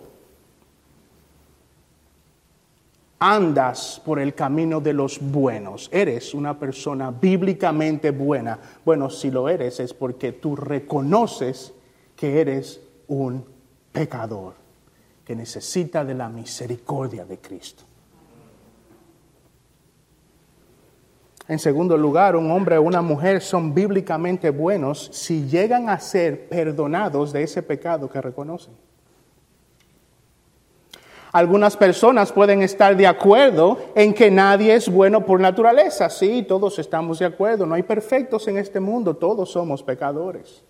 Andas 3.19 4.01
por 4.03 4.19
el 4.19 4.33
camino 4.33 4.79
de 4.79 4.93
los 4.93 5.19
buenos, 5.19 5.89
eres 5.91 6.33
una 6.33 6.57
persona 6.57 7.11
bíblicamente 7.11 8.11
buena. 8.11 8.59
Bueno, 8.85 9.09
si 9.09 9.29
lo 9.29 9.49
eres 9.49 9.79
es 9.79 9.93
porque 9.93 10.31
tú 10.31 10.55
reconoces 10.55 11.73
que 12.15 12.39
eres 12.39 12.81
un 13.07 13.45
pecador, 13.91 14.53
que 15.25 15.35
necesita 15.35 16.05
de 16.05 16.15
la 16.15 16.29
misericordia 16.29 17.25
de 17.25 17.37
Cristo. 17.39 17.83
En 21.49 21.57
segundo 21.57 21.97
lugar, 21.97 22.35
un 22.35 22.51
hombre 22.51 22.77
o 22.77 22.83
una 22.83 23.01
mujer 23.01 23.41
son 23.41 23.73
bíblicamente 23.73 24.51
buenos 24.51 25.09
si 25.11 25.47
llegan 25.47 25.89
a 25.89 25.99
ser 25.99 26.47
perdonados 26.47 27.33
de 27.33 27.41
ese 27.41 27.63
pecado 27.63 28.07
que 28.07 28.21
reconocen. 28.21 28.88
Algunas 31.31 31.77
personas 31.77 32.31
pueden 32.31 32.63
estar 32.63 32.95
de 32.95 33.05
acuerdo 33.05 33.77
en 33.93 34.13
que 34.13 34.31
nadie 34.31 34.73
es 34.73 34.89
bueno 34.89 35.25
por 35.25 35.39
naturaleza. 35.39 36.09
Sí, 36.09 36.43
todos 36.47 36.79
estamos 36.79 37.19
de 37.19 37.25
acuerdo. 37.25 37.67
No 37.67 37.75
hay 37.75 37.83
perfectos 37.83 38.47
en 38.47 38.57
este 38.57 38.79
mundo. 38.79 39.15
Todos 39.15 39.51
somos 39.51 39.83
pecadores. 39.83 40.63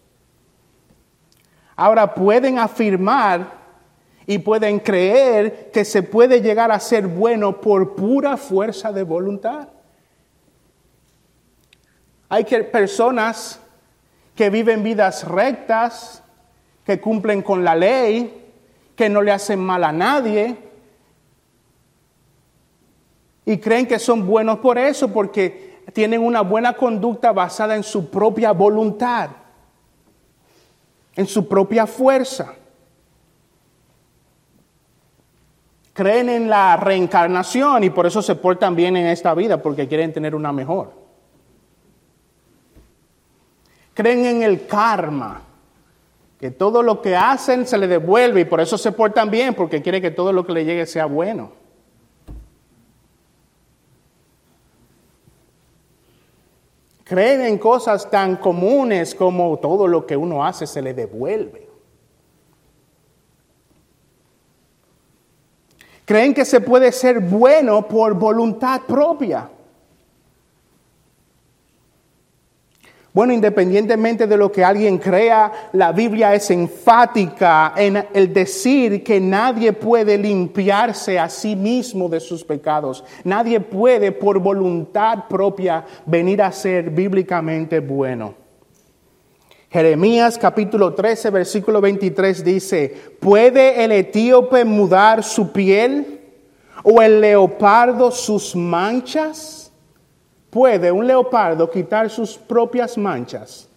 Ahora 1.78 2.14
pueden 2.14 2.60
afirmar 2.60 3.58
y 4.28 4.38
pueden 4.40 4.80
creer 4.80 5.72
que 5.72 5.86
se 5.86 6.04
puede 6.04 6.42
llegar 6.42 6.72
a 6.72 6.80
ser 6.82 7.08
bueno 7.08 7.62
por 7.62 7.96
pura 7.96 8.36
fuerza 8.36 8.92
de 8.92 9.04
voluntad. 9.04 9.70
Hay 12.28 12.44
personas 12.44 13.62
que 14.36 14.50
viven 14.50 14.84
vidas 14.84 15.26
rectas, 15.26 16.22
que 16.86 17.00
cumplen 17.00 17.42
con 17.42 17.64
la 17.64 17.76
ley, 17.76 18.39
que 19.00 19.08
no 19.08 19.22
le 19.22 19.32
hacen 19.32 19.62
mal 19.62 19.86
a 19.86 19.94
nadie. 19.94 20.58
Y 23.46 23.58
creen 23.58 23.88
que 23.88 23.98
son 23.98 24.28
buenos 24.28 24.60
por 24.60 24.78
eso, 24.78 25.08
porque 25.08 25.86
tienen 25.94 26.22
una 26.22 26.42
buena 26.42 26.74
conducta 26.74 27.32
basada 27.32 27.78
en 27.78 27.84
su 27.84 28.10
propia 28.10 28.52
voluntad, 28.52 29.30
en 31.16 31.26
su 31.28 31.48
propia 31.48 31.88
fuerza. 31.88 32.56
Creen 35.94 36.28
en 36.28 36.50
la 36.50 36.76
reencarnación 36.76 37.86
y 37.86 37.92
por 37.92 38.06
eso 38.06 38.22
se 38.22 38.36
portan 38.36 38.76
bien 38.76 38.98
en 38.98 39.08
esta 39.08 39.34
vida, 39.34 39.62
porque 39.62 39.88
quieren 39.88 40.12
tener 40.12 40.36
una 40.36 40.52
mejor. 40.52 40.92
Creen 43.94 44.26
en 44.26 44.44
el 44.44 44.68
karma 44.68 45.44
que 46.40 46.52
todo 46.52 46.82
lo 46.82 47.02
que 47.02 47.18
hacen 47.18 47.68
se 47.68 47.78
le 47.78 47.88
devuelve 47.88 48.42
y 48.42 48.46
por 48.46 48.62
eso 48.62 48.78
se 48.78 48.94
portan 48.94 49.30
bien, 49.30 49.54
porque 49.54 49.82
quiere 49.82 50.02
que 50.02 50.10
todo 50.10 50.32
lo 50.32 50.46
que 50.46 50.54
le 50.54 50.64
llegue 50.64 50.86
sea 50.86 51.06
bueno. 51.06 51.52
Creen 57.04 57.42
en 57.42 57.58
cosas 57.58 58.10
tan 58.10 58.38
comunes 58.38 59.14
como 59.16 59.58
todo 59.58 59.88
lo 59.88 60.06
que 60.06 60.16
uno 60.16 60.46
hace 60.46 60.66
se 60.66 60.82
le 60.82 60.94
devuelve. 60.94 61.68
Creen 66.06 66.34
que 66.34 66.46
se 66.46 66.62
puede 66.62 66.92
ser 66.92 67.20
bueno 67.20 67.88
por 67.88 68.14
voluntad 68.14 68.82
propia. 68.88 69.50
Bueno, 73.12 73.34
independientemente 73.34 74.28
de 74.28 74.38
lo 74.38 74.52
que 74.52 74.64
alguien 74.64 75.00
crea, 75.00 75.70
la 75.74 75.92
Biblia 75.92 76.36
es 76.36 76.52
enfática 76.52 77.74
en 77.76 78.06
el 78.14 78.32
decir 78.32 79.04
que 79.04 79.20
nadie 79.20 79.74
puede 79.74 80.16
limpiarse 80.16 81.18
a 81.18 81.28
sí 81.28 81.56
mismo 81.56 82.08
de 82.08 82.20
sus 82.20 82.44
pecados. 82.44 83.04
Nadie 83.24 83.60
puede 83.60 84.12
por 84.12 84.38
voluntad 84.40 85.28
propia 85.28 85.84
venir 86.06 86.42
a 86.44 86.52
ser 86.52 86.92
bíblicamente 86.92 87.80
bueno. 87.80 88.36
Jeremías 89.72 90.38
capítulo 90.38 90.94
13, 90.94 91.32
versículo 91.32 91.82
23 91.82 92.44
dice, 92.44 92.96
¿puede 93.20 93.84
el 93.84 93.92
etíope 93.92 94.66
mudar 94.66 95.24
su 95.24 95.52
piel 95.52 96.22
o 96.84 97.02
el 97.02 97.22
leopardo 97.22 98.12
sus 98.12 98.56
manchas? 98.56 99.59
¿Puede 100.50 100.92
un 100.92 101.06
leopardo 101.06 101.70
quitar 101.70 102.10
sus 102.10 102.38
propias 102.38 102.98
manchas? 102.98 103.68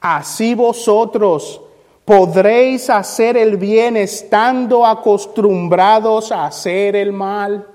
Así 0.00 0.54
vosotros 0.54 1.60
podréis 2.04 2.88
hacer 2.88 3.36
el 3.36 3.56
bien 3.56 3.96
estando 3.96 4.86
acostumbrados 4.86 6.30
a 6.30 6.46
hacer 6.46 6.94
el 6.96 7.12
mal. 7.12 7.66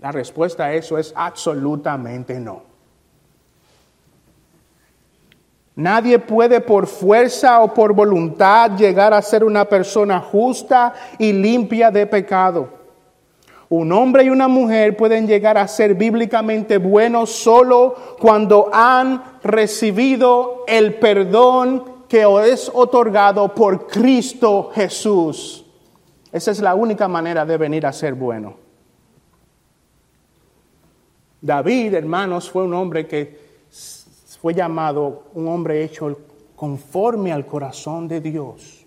La 0.00 0.12
respuesta 0.12 0.66
a 0.66 0.74
eso 0.74 0.98
es 0.98 1.12
absolutamente 1.16 2.38
no. 2.38 2.62
Nadie 5.76 6.18
puede 6.18 6.60
por 6.60 6.86
fuerza 6.86 7.60
o 7.60 7.72
por 7.72 7.94
voluntad 7.94 8.72
llegar 8.76 9.14
a 9.14 9.22
ser 9.22 9.44
una 9.44 9.64
persona 9.64 10.20
justa 10.20 10.92
y 11.18 11.32
limpia 11.32 11.90
de 11.90 12.06
pecado. 12.06 12.79
Un 13.70 13.92
hombre 13.92 14.24
y 14.24 14.30
una 14.30 14.48
mujer 14.48 14.96
pueden 14.96 15.28
llegar 15.28 15.56
a 15.56 15.68
ser 15.68 15.94
bíblicamente 15.94 16.78
buenos 16.78 17.30
solo 17.30 17.94
cuando 18.18 18.68
han 18.72 19.38
recibido 19.44 20.64
el 20.66 20.94
perdón 20.94 21.84
que 22.08 22.26
es 22.50 22.68
otorgado 22.74 23.54
por 23.54 23.86
Cristo 23.86 24.72
Jesús. 24.74 25.64
Esa 26.32 26.50
es 26.50 26.60
la 26.60 26.74
única 26.74 27.06
manera 27.06 27.46
de 27.46 27.56
venir 27.56 27.86
a 27.86 27.92
ser 27.92 28.14
bueno. 28.14 28.54
David, 31.40 31.94
hermanos, 31.94 32.50
fue 32.50 32.64
un 32.64 32.74
hombre 32.74 33.06
que 33.06 33.38
fue 34.42 34.52
llamado 34.52 35.26
un 35.34 35.46
hombre 35.46 35.84
hecho 35.84 36.18
conforme 36.56 37.32
al 37.32 37.46
corazón 37.46 38.08
de 38.08 38.20
Dios 38.20 38.79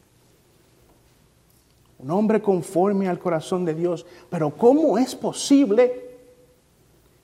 un 2.03 2.11
hombre 2.11 2.41
conforme 2.41 3.07
al 3.07 3.17
corazón 3.17 3.63
de 3.63 3.73
Dios. 3.73 4.05
Pero 4.29 4.51
¿cómo 4.51 4.97
es 4.97 5.15
posible 5.15 6.11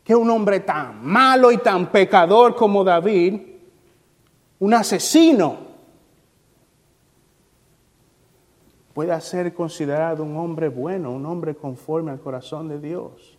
que 0.04 0.16
un 0.16 0.30
hombre 0.30 0.62
tan 0.62 1.06
malo 1.06 1.52
y 1.52 1.58
tan 1.58 1.92
pecador 1.92 2.56
como 2.56 2.84
David, 2.84 3.42
un 4.60 4.74
asesino, 4.74 5.70
pueda 8.94 9.20
ser 9.20 9.54
considerado 9.54 10.24
un 10.24 10.38
hombre 10.38 10.70
bueno, 10.70 11.12
un 11.12 11.26
hombre 11.26 11.56
conforme 11.56 12.12
al 12.12 12.22
corazón 12.22 12.70
de 12.70 12.80
Dios? 12.80 13.38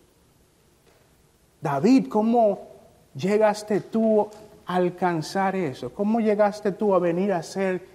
David, 1.59 2.07
¿cómo 2.07 2.67
llegaste 3.15 3.81
tú 3.81 4.29
a 4.67 4.75
alcanzar 4.75 5.55
eso? 5.55 5.91
¿Cómo 5.91 6.19
llegaste 6.19 6.71
tú 6.71 6.93
a 6.93 6.99
venir 6.99 7.33
a 7.33 7.41
ser 7.41 7.90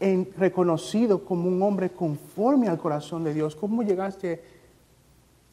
en, 0.00 0.28
reconocido 0.36 1.24
como 1.24 1.48
un 1.48 1.62
hombre 1.62 1.90
conforme 1.90 2.68
al 2.68 2.78
corazón 2.78 3.24
de 3.24 3.34
Dios. 3.34 3.56
¿Cómo 3.56 3.82
llegaste, 3.82 4.42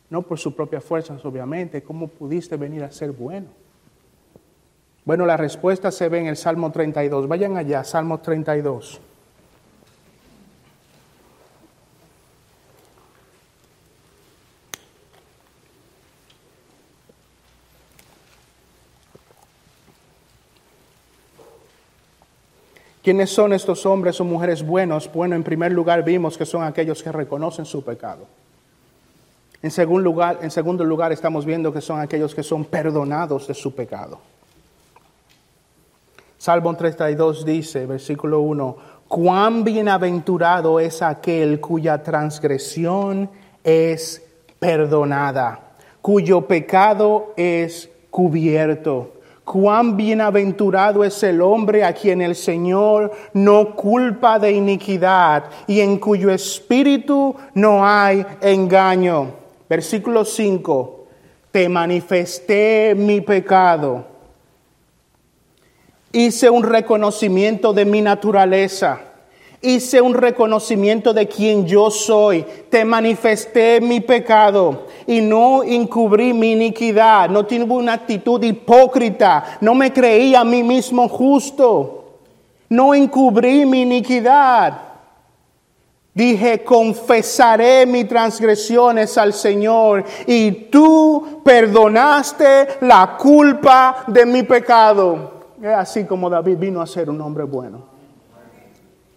no 0.10 0.21
por 0.21 0.39
sus 0.39 0.53
propias 0.53 0.84
fuerzas 0.84 1.23
obviamente, 1.25 1.82
cómo 1.84 2.08
pudiste 2.08 2.58
venir 2.58 2.84
a 2.84 2.91
ser 2.91 3.12
bueno? 3.12 3.47
Bueno, 5.06 5.25
la 5.25 5.36
respuesta 5.36 5.91
se 5.91 6.08
ve 6.08 6.19
en 6.19 6.27
el 6.27 6.38
Salmo 6.38 6.71
32. 6.71 7.27
Vayan 7.27 7.58
allá, 7.58 7.84
Salmo 7.84 8.19
32. 8.19 9.01
¿Quiénes 23.04 23.32
son 23.32 23.52
estos 23.52 23.86
hombres 23.86 24.22
o 24.22 24.24
mujeres 24.24 24.66
buenos? 24.66 25.12
Bueno, 25.12 25.36
en 25.36 25.44
primer 25.44 25.74
lugar 25.74 26.06
vimos 26.06 26.38
que 26.38 26.46
son 26.46 26.63
aquellos 26.63 27.04
que 27.04 27.12
reconocen 27.12 27.66
su 27.66 27.84
pecado. 27.84 28.26
En 29.62 29.72
segundo 29.72 30.04
lugar, 30.04 30.39
en 30.42 30.50
segundo 30.50 30.86
lugar 30.86 31.12
estamos 31.12 31.46
viendo 31.46 31.74
que 31.74 31.82
son 31.82 32.00
aquellos 32.00 32.34
que 32.34 32.44
son 32.44 32.63
perdonados 32.63 33.48
de 33.48 33.54
su 33.54 33.76
pecado. 33.76 34.20
Salmo 36.38 36.74
32 36.76 37.46
dice, 37.46 37.86
versículo 37.86 38.39
1, 38.39 38.78
cuán 39.10 39.66
bienaventurado 39.66 40.80
es 40.80 41.02
aquel 41.02 41.60
cuya 41.60 42.02
transgresión 42.04 43.30
es 43.66 44.26
perdonada, 44.60 45.74
cuyo 46.02 46.48
pecado 46.48 47.34
es 47.36 47.89
cubierto. 48.10 49.12
Cuán 49.43 49.97
bienaventurado 49.97 51.03
es 51.03 51.21
el 51.23 51.41
hombre 51.41 51.84
a 51.84 51.93
quien 51.93 52.21
el 52.21 52.36
Señor 52.36 53.12
no 53.34 53.75
culpa 53.75 54.39
de 54.39 54.51
iniquidad 54.51 55.45
y 55.67 55.82
en 55.82 55.97
cuyo 55.97 56.32
espíritu 56.32 57.36
no 57.53 57.86
hay 57.86 58.25
engaño. 58.41 59.32
Versículo 59.69 60.23
5. 60.23 61.06
Te 61.51 61.67
manifesté 61.67 62.95
mi 62.95 63.21
pecado. 63.21 64.06
Hice 66.12 66.49
un 66.49 66.63
reconocimiento 66.63 67.73
de 67.73 67.86
mi 67.86 68.01
naturaleza 68.01 69.12
hice 69.63 70.02
un 70.02 70.13
reconocimiento 70.13 71.13
de 71.13 71.28
quien 71.28 71.65
yo 71.65 71.89
soy, 71.89 72.45
te 72.69 72.84
manifesté 72.84 73.80
mi 73.80 74.02
pecado 74.02 74.88
y 75.08 75.21
no 75.21 75.63
encubrí 75.63 76.34
mi 76.34 76.52
iniquidad, 76.52 77.30
no 77.30 77.45
tuve 77.45 77.73
una 77.73 77.93
actitud 77.93 78.43
hipócrita, 78.43 79.58
no 79.62 79.73
me 79.73 79.91
creí 79.91 80.36
a 80.36 80.43
mí 80.43 80.63
mismo 80.63 81.08
justo, 81.08 82.19
no 82.69 82.93
encubrí 82.93 83.65
mi 83.65 83.82
iniquidad. 83.84 84.82
Dije, 86.13 86.63
confesaré 86.63 87.88
mis 87.88 88.08
transgresiones 88.08 89.17
al 89.17 89.34
Señor 89.34 90.04
y 90.28 90.52
tú 90.69 91.41
perdonaste 91.43 92.67
la 92.82 93.17
culpa 93.17 94.04
de 94.08 94.23
mi 94.23 94.43
pecado. 94.43 95.41
Es 95.60 95.69
así 95.69 96.04
como 96.04 96.30
David 96.30 96.58
vino 96.58 96.82
a 96.82 96.86
ser 96.86 97.10
un 97.10 97.19
hombre 97.21 97.45
bueno 97.45 97.92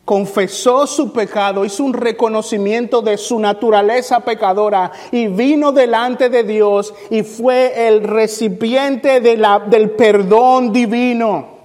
confesó 0.06 0.86
su 0.86 1.12
pecado, 1.12 1.64
hizo 1.64 1.82
un 1.82 1.92
reconocimiento 1.92 3.02
de 3.02 3.18
su 3.18 3.40
naturaleza 3.40 4.20
pecadora 4.20 4.92
y 5.10 5.26
vino 5.26 5.72
delante 5.72 6.30
de 6.30 6.44
Dios 6.44 6.94
y 7.10 7.24
fue 7.24 7.88
el 7.88 8.04
recipiente 8.04 9.20
del 9.20 9.90
perdón 9.90 10.72
divino. 10.72 11.55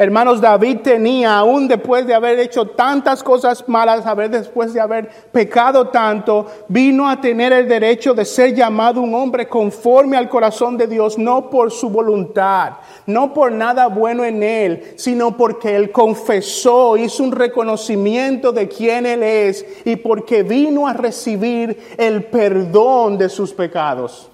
Hermanos, 0.00 0.40
David 0.40 0.78
tenía, 0.84 1.38
aún 1.38 1.66
después 1.66 2.06
de 2.06 2.14
haber 2.14 2.38
hecho 2.38 2.66
tantas 2.66 3.20
cosas 3.20 3.68
malas, 3.68 4.06
haber 4.06 4.30
después 4.30 4.72
de 4.72 4.80
haber 4.80 5.08
pecado 5.32 5.88
tanto, 5.88 6.46
vino 6.68 7.10
a 7.10 7.20
tener 7.20 7.52
el 7.52 7.66
derecho 7.66 8.14
de 8.14 8.24
ser 8.24 8.54
llamado 8.54 9.00
un 9.00 9.12
hombre 9.12 9.48
conforme 9.48 10.16
al 10.16 10.28
corazón 10.28 10.76
de 10.76 10.86
Dios, 10.86 11.18
no 11.18 11.50
por 11.50 11.72
su 11.72 11.90
voluntad, 11.90 12.74
no 13.06 13.34
por 13.34 13.50
nada 13.50 13.88
bueno 13.88 14.24
en 14.24 14.44
él, 14.44 14.92
sino 14.94 15.36
porque 15.36 15.74
él 15.74 15.90
confesó, 15.90 16.96
hizo 16.96 17.24
un 17.24 17.32
reconocimiento 17.32 18.52
de 18.52 18.68
quién 18.68 19.04
él 19.04 19.24
es 19.24 19.66
y 19.84 19.96
porque 19.96 20.44
vino 20.44 20.86
a 20.86 20.92
recibir 20.92 21.76
el 21.96 22.22
perdón 22.26 23.18
de 23.18 23.28
sus 23.28 23.52
pecados. 23.52 24.30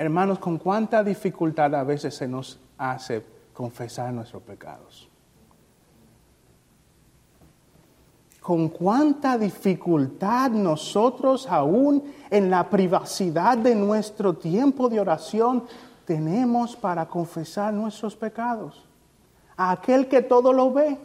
Hermanos, 0.00 0.38
con 0.38 0.56
cuánta 0.56 1.04
dificultad 1.04 1.74
a 1.74 1.84
veces 1.84 2.14
se 2.14 2.26
nos 2.26 2.58
hace 2.78 3.22
confesar 3.52 4.10
nuestros 4.14 4.42
pecados. 4.42 5.10
Con 8.40 8.70
cuánta 8.70 9.36
dificultad 9.36 10.52
nosotros 10.52 11.46
aún 11.46 12.14
en 12.30 12.48
la 12.48 12.70
privacidad 12.70 13.58
de 13.58 13.74
nuestro 13.74 14.32
tiempo 14.32 14.88
de 14.88 15.00
oración 15.00 15.64
tenemos 16.06 16.76
para 16.76 17.06
confesar 17.06 17.74
nuestros 17.74 18.16
pecados. 18.16 18.88
A 19.54 19.70
aquel 19.70 20.08
que 20.08 20.22
todo 20.22 20.54
lo 20.54 20.72
ve, 20.72 20.96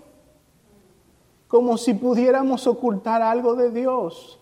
como 1.50 1.78
si 1.78 1.96
pudiéramos 1.96 2.66
ocultar 2.66 3.22
algo 3.22 3.56
de 3.56 3.72
Dios. 3.72 4.40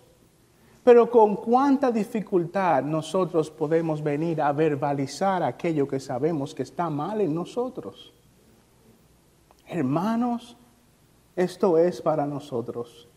Pero 0.83 1.09
con 1.09 1.37
cuánta 1.37 1.91
dificultad 1.91 2.83
nosotros 2.83 3.49
podemos 3.49 4.03
venir 4.03 4.41
a 4.41 4.51
verbalizar 4.51 5.41
aquello 5.41 5.87
que 5.87 5.99
sabemos 5.99 6.53
que 6.53 6.63
está 6.63 6.89
mal 6.89 7.21
en 7.21 7.33
nosotros. 7.33 8.13
Hermanos, 9.65 10.57
esto 11.35 11.77
es 11.77 12.01
para 12.01 12.25
nosotros. 12.27 13.07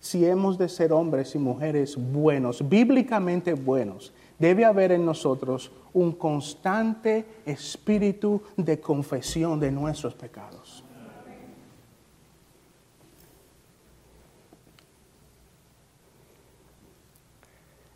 Si 0.00 0.26
hemos 0.26 0.58
de 0.58 0.68
ser 0.68 0.92
hombres 0.92 1.36
y 1.36 1.38
mujeres 1.38 1.96
buenos, 1.96 2.68
bíblicamente 2.68 3.54
buenos, 3.54 4.12
debe 4.36 4.64
haber 4.64 4.90
en 4.90 5.06
nosotros 5.06 5.70
un 5.92 6.10
constante 6.10 7.24
espíritu 7.46 8.42
de 8.56 8.80
confesión 8.80 9.60
de 9.60 9.70
nuestros 9.70 10.14
pecados. 10.14 10.81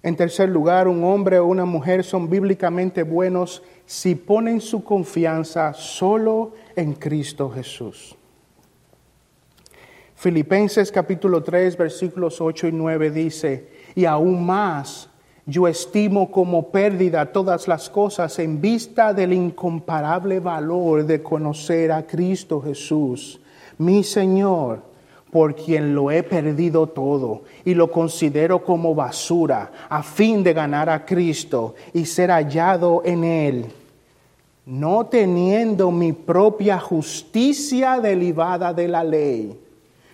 En 0.06 0.14
tercer 0.14 0.48
lugar, 0.48 0.86
un 0.86 1.02
hombre 1.02 1.40
o 1.40 1.46
una 1.46 1.64
mujer 1.64 2.04
son 2.04 2.30
bíblicamente 2.30 3.02
buenos 3.02 3.64
si 3.86 4.14
ponen 4.14 4.60
su 4.60 4.84
confianza 4.84 5.72
solo 5.74 6.52
en 6.76 6.92
Cristo 6.92 7.50
Jesús. 7.50 8.14
Filipenses 10.14 10.92
capítulo 10.92 11.42
3 11.42 11.76
versículos 11.76 12.40
8 12.40 12.68
y 12.68 12.72
9 12.72 13.10
dice, 13.10 13.68
y 13.96 14.04
aún 14.04 14.46
más, 14.46 15.10
yo 15.44 15.66
estimo 15.66 16.30
como 16.30 16.70
pérdida 16.70 17.32
todas 17.32 17.66
las 17.66 17.90
cosas 17.90 18.38
en 18.38 18.60
vista 18.60 19.12
del 19.12 19.32
incomparable 19.32 20.38
valor 20.38 21.04
de 21.04 21.20
conocer 21.20 21.90
a 21.90 22.06
Cristo 22.06 22.62
Jesús, 22.62 23.40
mi 23.76 24.04
Señor 24.04 24.82
por 25.36 25.54
quien 25.54 25.94
lo 25.94 26.10
he 26.10 26.22
perdido 26.22 26.86
todo 26.86 27.42
y 27.62 27.74
lo 27.74 27.90
considero 27.90 28.64
como 28.64 28.94
basura 28.94 29.70
a 29.90 30.02
fin 30.02 30.42
de 30.42 30.54
ganar 30.54 30.88
a 30.88 31.04
Cristo 31.04 31.74
y 31.92 32.06
ser 32.06 32.30
hallado 32.30 33.02
en 33.04 33.22
Él, 33.22 33.66
no 34.64 35.04
teniendo 35.04 35.90
mi 35.90 36.14
propia 36.14 36.78
justicia 36.78 38.00
derivada 38.00 38.72
de 38.72 38.88
la 38.88 39.04
ley, 39.04 39.60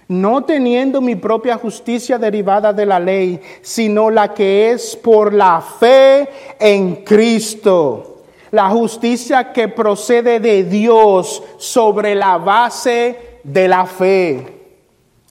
no 0.09 0.43
teniendo 0.43 1.01
mi 1.01 1.15
propia 1.15 1.57
justicia 1.57 2.19
derivada 2.19 2.73
de 2.73 2.85
la 2.85 2.99
ley, 2.99 3.41
sino 3.61 4.11
la 4.11 4.35
que 4.35 4.73
es 4.73 4.97
por 4.97 5.33
la 5.33 5.61
fe 5.61 6.29
en 6.59 6.97
Cristo, 7.05 8.25
la 8.51 8.69
justicia 8.71 9.53
que 9.53 9.69
procede 9.69 10.41
de 10.41 10.65
Dios 10.65 11.45
sobre 11.59 12.17
la 12.17 12.39
base 12.39 13.39
de 13.45 13.69
la 13.69 13.87
fe 13.87 14.62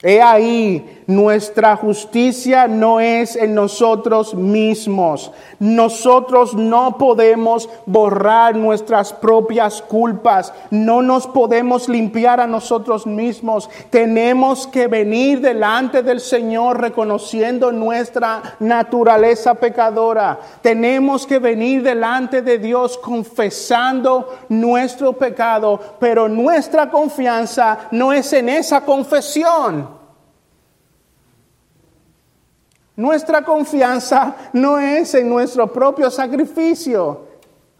He 0.02 0.20
ahí, 0.20 1.01
nuestra 1.14 1.76
justicia 1.76 2.66
no 2.68 3.00
es 3.00 3.36
en 3.36 3.54
nosotros 3.54 4.34
mismos. 4.34 5.32
Nosotros 5.58 6.54
no 6.54 6.98
podemos 6.98 7.68
borrar 7.86 8.56
nuestras 8.56 9.12
propias 9.12 9.82
culpas. 9.82 10.52
No 10.70 11.02
nos 11.02 11.26
podemos 11.26 11.88
limpiar 11.88 12.40
a 12.40 12.46
nosotros 12.46 13.06
mismos. 13.06 13.68
Tenemos 13.90 14.66
que 14.66 14.88
venir 14.88 15.40
delante 15.40 16.02
del 16.02 16.20
Señor 16.20 16.80
reconociendo 16.80 17.72
nuestra 17.72 18.56
naturaleza 18.60 19.54
pecadora. 19.54 20.38
Tenemos 20.60 21.26
que 21.26 21.38
venir 21.38 21.82
delante 21.82 22.42
de 22.42 22.58
Dios 22.58 22.98
confesando 22.98 24.28
nuestro 24.48 25.12
pecado. 25.12 25.78
Pero 25.98 26.28
nuestra 26.28 26.90
confianza 26.90 27.88
no 27.90 28.12
es 28.12 28.32
en 28.32 28.48
esa 28.48 28.82
confesión. 28.84 30.01
Nuestra 32.96 33.42
confianza 33.42 34.36
no 34.52 34.78
es 34.78 35.14
en 35.14 35.28
nuestro 35.28 35.72
propio 35.72 36.10
sacrificio. 36.10 37.32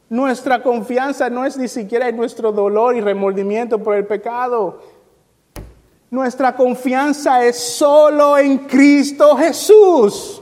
Nuestra 0.08 0.62
confianza 0.62 1.30
no 1.30 1.44
es 1.44 1.56
ni 1.56 1.68
siquiera 1.68 2.08
en 2.08 2.16
nuestro 2.16 2.52
dolor 2.52 2.96
y 2.96 3.00
remordimiento 3.00 3.78
por 3.78 3.94
el 3.94 4.06
pecado. 4.06 4.80
Nuestra 6.10 6.54
confianza 6.54 7.44
es 7.44 7.58
solo 7.58 8.36
en 8.36 8.58
Cristo 8.58 9.36
Jesús. 9.36 10.41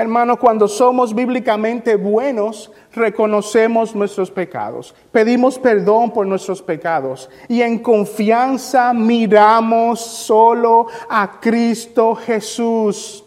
Hermano, 0.00 0.38
cuando 0.38 0.66
somos 0.66 1.14
bíblicamente 1.14 1.94
buenos, 1.94 2.72
reconocemos 2.94 3.94
nuestros 3.94 4.30
pecados, 4.30 4.94
pedimos 5.12 5.58
perdón 5.58 6.10
por 6.10 6.26
nuestros 6.26 6.62
pecados 6.62 7.28
y 7.48 7.60
en 7.60 7.80
confianza 7.80 8.94
miramos 8.94 10.00
solo 10.00 10.86
a 11.06 11.38
Cristo 11.38 12.14
Jesús. 12.14 13.22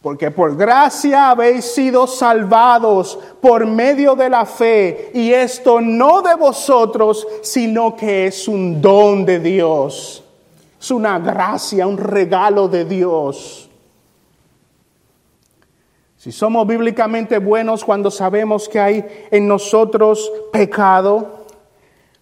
Porque 0.00 0.30
por 0.30 0.56
gracia 0.56 1.30
habéis 1.30 1.64
sido 1.64 2.06
salvados 2.06 3.18
por 3.40 3.66
medio 3.66 4.14
de 4.14 4.30
la 4.30 4.46
fe, 4.46 5.10
y 5.14 5.32
esto 5.32 5.80
no 5.80 6.22
de 6.22 6.36
vosotros, 6.36 7.26
sino 7.42 7.96
que 7.96 8.28
es 8.28 8.46
un 8.46 8.80
don 8.80 9.26
de 9.26 9.40
Dios. 9.40 10.22
Es 10.80 10.92
una 10.92 11.18
gracia, 11.18 11.88
un 11.88 11.98
regalo 11.98 12.68
de 12.68 12.84
Dios. 12.84 13.65
Si 16.26 16.32
somos 16.32 16.66
bíblicamente 16.66 17.38
buenos 17.38 17.84
cuando 17.84 18.10
sabemos 18.10 18.68
que 18.68 18.80
hay 18.80 19.28
en 19.30 19.46
nosotros 19.46 20.28
pecado, 20.52 21.44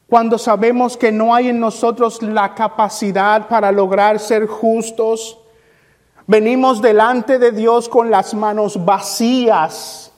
cuando 0.07 0.37
sabemos 0.37 0.99
que 0.99 1.11
no 1.11 1.35
hay 1.35 1.49
en 1.49 1.59
nosotros 1.59 2.21
la 2.23 2.55
capacidad 2.55 3.49
para 3.49 3.73
lograr 3.73 4.19
ser 4.19 4.47
justos, 4.47 5.39
venimos 6.27 6.83
delante 6.83 7.39
de 7.39 7.51
Dios 7.51 7.89
con 7.89 8.11
las 8.11 8.35
manos 8.35 8.85
vacías, 8.85 10.13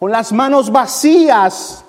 con 0.00 0.10
las 0.10 0.32
manos 0.32 0.72
vacías, 0.72 1.84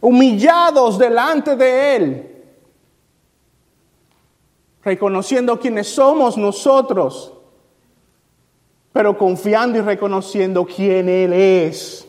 humillados 0.00 0.96
delante 0.96 1.56
de 1.56 1.96
Él, 1.96 2.44
reconociendo 4.82 5.60
quiénes 5.60 5.94
somos 5.94 6.38
nosotros 6.38 7.34
pero 8.96 9.18
confiando 9.18 9.76
y 9.76 9.82
reconociendo 9.82 10.64
quién 10.64 11.06
Él 11.10 11.34
es. 11.34 12.08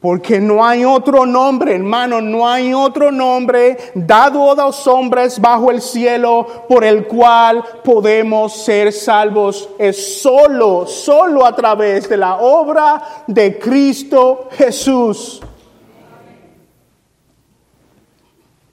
Porque 0.00 0.40
no 0.40 0.64
hay 0.64 0.84
otro 0.84 1.24
nombre, 1.24 1.76
hermano, 1.76 2.20
no 2.20 2.48
hay 2.48 2.74
otro 2.74 3.12
nombre 3.12 3.76
dado 3.94 4.50
a 4.50 4.56
los 4.56 4.88
hombres 4.88 5.40
bajo 5.40 5.70
el 5.70 5.80
cielo 5.80 6.48
por 6.68 6.82
el 6.82 7.06
cual 7.06 7.62
podemos 7.84 8.56
ser 8.56 8.92
salvos. 8.92 9.68
Es 9.78 10.20
solo, 10.20 10.84
solo 10.88 11.46
a 11.46 11.54
través 11.54 12.08
de 12.08 12.16
la 12.16 12.38
obra 12.38 13.00
de 13.28 13.56
Cristo 13.56 14.48
Jesús. 14.50 15.40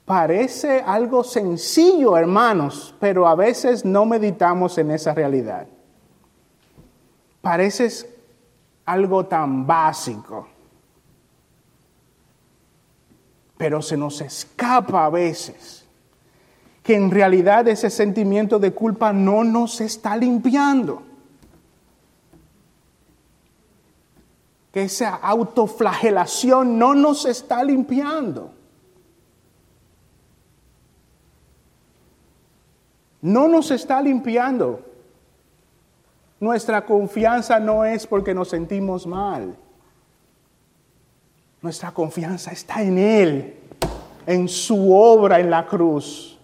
Parece 0.04 0.82
algo 0.84 1.22
sencillo, 1.22 2.16
hermanos, 2.16 2.92
pero 2.98 3.28
a 3.28 3.36
veces 3.36 3.84
no 3.84 4.06
meditamos 4.06 4.76
en 4.76 4.90
esa 4.90 5.14
realidad 5.14 5.68
pareces 7.42 8.08
algo 8.86 9.26
tan 9.26 9.66
básico, 9.66 10.48
pero 13.58 13.82
se 13.82 13.96
nos 13.96 14.20
escapa 14.20 15.04
a 15.04 15.10
veces 15.10 15.84
que 16.82 16.96
en 16.96 17.10
realidad 17.10 17.68
ese 17.68 17.90
sentimiento 17.90 18.58
de 18.58 18.72
culpa 18.72 19.12
no 19.12 19.44
nos 19.44 19.80
está 19.80 20.16
limpiando. 20.16 21.02
Que 24.72 24.84
esa 24.84 25.14
autoflagelación 25.14 26.78
no 26.78 26.94
nos 26.94 27.26
está 27.26 27.62
limpiando. 27.62 28.52
No 33.20 33.46
nos 33.46 33.70
está 33.70 34.02
limpiando. 34.02 34.91
Nuestra 36.42 36.84
confianza 36.84 37.60
no 37.60 37.84
es 37.84 38.04
porque 38.04 38.34
nos 38.34 38.48
sentimos 38.48 39.06
mal. 39.06 39.54
Nuestra 41.60 41.92
confianza 41.92 42.50
está 42.50 42.82
en 42.82 42.98
Él, 42.98 43.54
en 44.26 44.48
su 44.48 44.92
obra 44.92 45.38
en 45.38 45.48
la 45.48 45.64
cruz. 45.64 46.36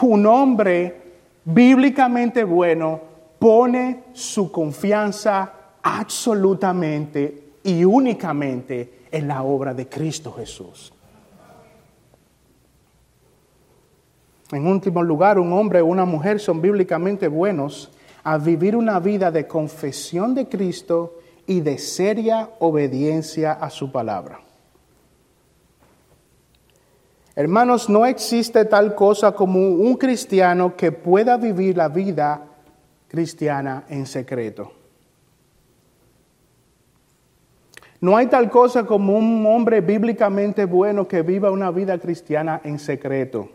Un 0.00 0.24
hombre 0.24 1.02
bíblicamente 1.44 2.44
bueno 2.44 2.98
pone 3.38 4.04
su 4.14 4.50
confianza 4.50 5.52
absolutamente 5.82 7.56
y 7.62 7.84
únicamente 7.84 9.00
en 9.10 9.28
la 9.28 9.42
obra 9.42 9.74
de 9.74 9.86
Cristo 9.86 10.32
Jesús. 10.32 10.94
En 14.52 14.66
último 14.66 15.02
lugar, 15.02 15.38
un 15.38 15.52
hombre 15.52 15.80
o 15.80 15.86
una 15.86 16.04
mujer 16.04 16.38
son 16.38 16.60
bíblicamente 16.60 17.26
buenos 17.26 17.90
a 18.22 18.38
vivir 18.38 18.76
una 18.76 19.00
vida 19.00 19.30
de 19.30 19.46
confesión 19.46 20.34
de 20.34 20.48
Cristo 20.48 21.18
y 21.46 21.60
de 21.60 21.78
seria 21.78 22.50
obediencia 22.60 23.52
a 23.52 23.70
su 23.70 23.90
palabra. 23.90 24.40
Hermanos, 27.34 27.88
no 27.88 28.04
existe 28.04 28.66
tal 28.66 28.94
cosa 28.94 29.32
como 29.32 29.58
un 29.58 29.96
cristiano 29.96 30.76
que 30.76 30.92
pueda 30.92 31.38
vivir 31.38 31.78
la 31.78 31.88
vida 31.88 32.42
cristiana 33.08 33.84
en 33.88 34.06
secreto. 34.06 34.72
No 38.00 38.16
hay 38.16 38.26
tal 38.26 38.50
cosa 38.50 38.84
como 38.84 39.16
un 39.16 39.46
hombre 39.46 39.80
bíblicamente 39.80 40.66
bueno 40.66 41.08
que 41.08 41.22
viva 41.22 41.50
una 41.50 41.70
vida 41.70 41.98
cristiana 41.98 42.60
en 42.64 42.78
secreto, 42.78 43.48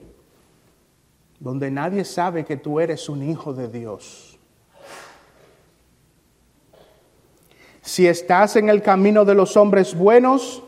donde 1.39 1.69
nadie 1.71 2.03
sabe 2.03 2.45
que 2.45 2.57
tú 2.57 2.79
eres 2.79 3.09
un 3.09 3.23
hijo 3.23 3.53
de 3.53 3.67
Dios. 3.67 4.37
Si 7.81 8.05
estás 8.05 8.55
en 8.57 8.69
el 8.69 8.81
camino 8.81 9.23
de 9.23 9.35
los 9.35 9.55
hombres 9.55 9.95
buenos, 9.95 10.61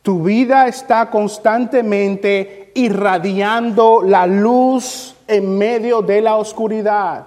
tu 0.00 0.22
vida 0.22 0.68
está 0.68 1.10
constantemente 1.10 2.72
irradiando 2.74 4.02
la 4.02 4.26
luz 4.26 5.16
en 5.26 5.58
medio 5.58 6.02
de 6.02 6.20
la 6.20 6.36
oscuridad. 6.36 7.26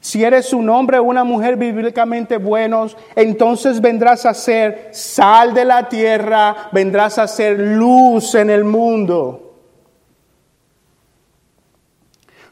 Si 0.00 0.24
eres 0.24 0.54
un 0.54 0.70
hombre 0.70 0.98
o 0.98 1.02
una 1.02 1.24
mujer 1.24 1.56
bíblicamente 1.56 2.38
buenos, 2.38 2.96
entonces 3.14 3.80
vendrás 3.82 4.24
a 4.24 4.32
ser 4.32 4.88
sal 4.92 5.52
de 5.52 5.66
la 5.66 5.88
tierra, 5.88 6.70
vendrás 6.72 7.18
a 7.18 7.28
ser 7.28 7.58
luz 7.58 8.34
en 8.34 8.48
el 8.48 8.64
mundo. 8.64 9.49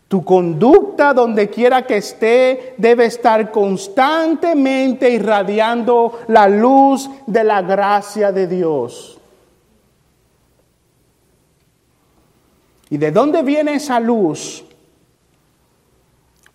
Tu 0.09 0.25
conducta, 0.25 1.13
donde 1.13 1.51
quiera 1.51 1.87
que 1.87 1.99
esté, 1.99 2.75
debe 2.79 3.05
estar 3.05 3.51
constantemente 3.51 5.11
irradiando 5.11 6.21
la 6.29 6.49
luz 6.49 7.11
de 7.27 7.45
la 7.45 7.61
gracia 7.61 8.33
de 8.33 8.47
Dios. 8.47 9.19
¿Y 12.91 12.97
de 12.97 13.13
dónde 13.13 13.43
viene 13.43 13.75
esa 13.75 14.01
luz? 14.01 14.65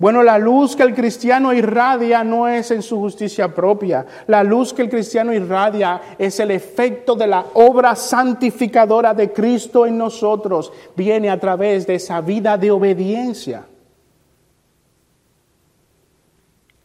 Bueno, 0.03 0.21
la 0.21 0.37
luz 0.37 0.75
que 0.75 0.83
el 0.83 0.93
cristiano 0.93 1.53
irradia 1.53 2.25
no 2.25 2.45
es 2.45 2.71
en 2.71 2.81
su 2.81 2.97
justicia 2.97 3.55
propia. 3.55 4.05
La 4.27 4.43
luz 4.43 4.73
que 4.73 4.81
el 4.81 4.89
cristiano 4.89 5.31
irradia 5.31 6.01
es 6.17 6.41
el 6.41 6.51
efecto 6.51 7.15
de 7.15 7.25
la 7.25 7.45
obra 7.53 7.95
santificadora 7.95 9.13
de 9.13 9.31
Cristo 9.31 9.85
en 9.85 9.97
nosotros. 9.97 10.73
Viene 10.93 11.29
a 11.29 11.39
través 11.39 11.87
de 11.87 11.95
esa 11.95 12.19
vida 12.19 12.57
de 12.57 12.69
obediencia. 12.69 13.65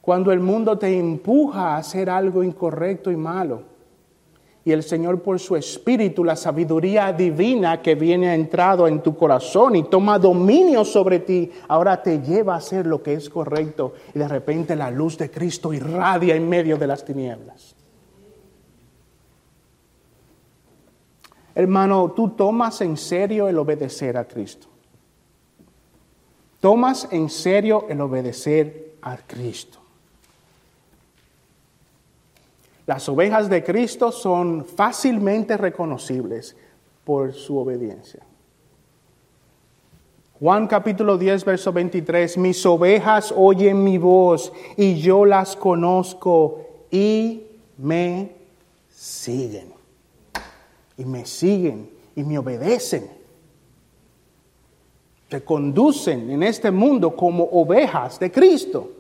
Cuando 0.00 0.31
el 0.31 0.38
mundo 0.38 0.78
te 0.78 0.96
empuja 0.96 1.70
a 1.74 1.78
hacer 1.78 2.09
algo 2.09 2.44
incorrecto 2.44 3.11
y 3.11 3.16
malo, 3.16 3.64
y 4.68 4.72
el 4.72 4.83
Señor 4.83 5.22
por 5.22 5.40
su 5.40 5.57
espíritu, 5.57 6.22
la 6.22 6.37
sabiduría 6.37 7.11
divina 7.14 7.81
que 7.81 7.94
viene 7.94 8.35
entrado 8.35 8.87
en 8.87 9.00
tu 9.00 9.16
corazón 9.16 9.76
y 9.76 9.85
toma 9.85 10.18
dominio 10.18 10.85
sobre 10.85 11.20
ti, 11.20 11.50
ahora 11.68 12.02
te 12.02 12.20
lleva 12.20 12.52
a 12.52 12.59
hacer 12.59 12.87
lo 12.87 13.02
que 13.02 13.14
es 13.14 13.31
correcto 13.31 13.94
y 14.14 14.18
de 14.18 14.28
repente 14.28 14.76
la 14.76 14.90
luz 14.90 15.16
de 15.16 15.31
Cristo 15.31 15.72
irradia 15.72 16.35
en 16.35 16.46
medio 16.46 16.76
de 16.76 16.87
las 16.87 17.02
tinieblas. 17.02 17.74
Hermano, 21.54 22.12
tú 22.14 22.28
tomas 22.37 22.83
en 22.83 22.98
serio 22.98 23.48
el 23.48 23.57
obedecer 23.57 24.18
a 24.18 24.28
Cristo. 24.28 24.66
Tomas 26.61 27.09
en 27.11 27.31
serio 27.31 27.87
el 27.88 28.02
obedecer 28.02 28.96
a 29.00 29.16
Cristo. 29.16 29.78
Las 32.88 33.07
ovejas 33.07 33.51
de 33.51 33.62
Cristo 33.62 34.11
son 34.11 34.64
fácilmente 34.64 35.59
reconocibles 35.59 36.57
por 37.05 37.35
su 37.35 37.59
obediencia. 37.59 38.22
Juan 40.40 40.66
capítulo 40.66 41.18
10, 41.18 41.44
verso 41.44 41.70
23, 41.70 42.38
mis 42.38 42.64
ovejas 42.64 43.35
oyen 43.37 43.85
mi 43.85 43.98
voz 43.98 44.51
y 44.74 44.98
yo 45.01 45.27
las 45.27 45.55
conozco 45.55 46.64
y 46.90 47.42
me 47.77 48.33
siguen. 48.88 49.74
Y 50.96 51.05
me 51.05 51.27
siguen 51.27 51.90
y 52.16 52.22
me 52.22 52.38
obedecen. 52.38 53.11
Se 55.29 55.44
conducen 55.44 56.31
en 56.31 56.42
este 56.42 56.70
mundo 56.70 57.14
como 57.14 57.44
ovejas 57.44 58.18
de 58.18 58.33
Cristo, 58.33 58.90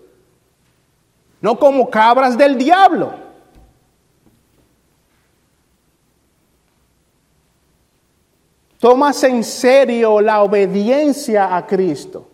no 1.40 1.58
como 1.58 1.88
cabras 1.88 2.36
del 2.36 2.58
diablo. 2.58 3.27
Tomas 8.78 9.24
en 9.24 9.42
serio 9.42 10.20
la 10.20 10.42
obediencia 10.42 11.56
a 11.56 11.66
Cristo. 11.66 12.28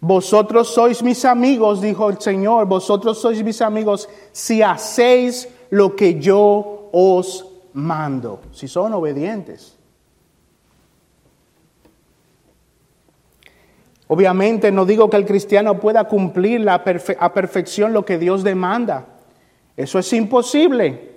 Vosotros 0.00 0.68
sois 0.68 1.02
mis 1.02 1.24
amigos, 1.24 1.80
dijo 1.80 2.08
el 2.08 2.20
Señor, 2.20 2.66
vosotros 2.66 3.18
sois 3.18 3.42
mis 3.42 3.60
amigos 3.60 4.08
si 4.30 4.62
hacéis 4.62 5.48
lo 5.70 5.96
que 5.96 6.20
yo 6.20 6.88
os 6.92 7.46
mando, 7.72 8.40
si 8.52 8.68
son 8.68 8.92
obedientes. 8.92 9.74
Obviamente 14.06 14.70
no 14.70 14.84
digo 14.84 15.10
que 15.10 15.16
el 15.16 15.26
cristiano 15.26 15.80
pueda 15.80 16.04
cumplir 16.04 16.66
a 16.68 16.84
perfección 16.84 17.92
lo 17.92 18.04
que 18.04 18.18
Dios 18.18 18.42
demanda. 18.42 19.06
Eso 19.76 19.98
es 19.98 20.12
imposible. 20.12 21.07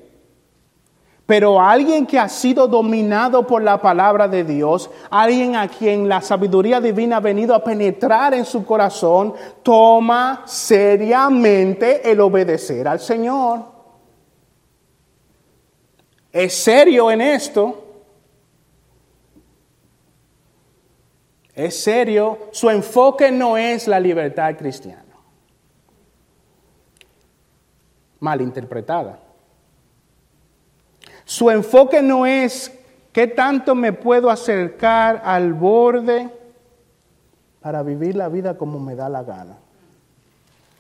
Pero 1.31 1.61
alguien 1.61 2.05
que 2.05 2.19
ha 2.19 2.27
sido 2.27 2.67
dominado 2.67 3.47
por 3.47 3.63
la 3.63 3.81
palabra 3.81 4.27
de 4.27 4.43
Dios, 4.43 4.89
alguien 5.09 5.55
a 5.55 5.69
quien 5.69 6.09
la 6.09 6.19
sabiduría 6.19 6.81
divina 6.81 7.15
ha 7.15 7.19
venido 7.21 7.55
a 7.55 7.63
penetrar 7.63 8.33
en 8.33 8.43
su 8.43 8.65
corazón, 8.65 9.33
toma 9.63 10.43
seriamente 10.45 12.11
el 12.11 12.19
obedecer 12.19 12.85
al 12.85 12.99
Señor. 12.99 13.63
Es 16.33 16.53
serio 16.53 17.09
en 17.09 17.21
esto. 17.21 17.81
Es 21.55 21.81
serio. 21.81 22.49
Su 22.51 22.69
enfoque 22.69 23.31
no 23.31 23.55
es 23.55 23.87
la 23.87 24.01
libertad 24.01 24.53
cristiana. 24.57 25.15
Mal 28.19 28.41
interpretada. 28.41 29.30
Su 31.31 31.49
enfoque 31.49 32.01
no 32.01 32.25
es 32.25 32.77
qué 33.13 33.25
tanto 33.25 33.73
me 33.73 33.93
puedo 33.93 34.29
acercar 34.29 35.21
al 35.23 35.53
borde 35.53 36.29
para 37.61 37.83
vivir 37.83 38.17
la 38.17 38.27
vida 38.27 38.57
como 38.57 38.81
me 38.81 38.95
da 38.95 39.07
la 39.07 39.23
gana. 39.23 39.55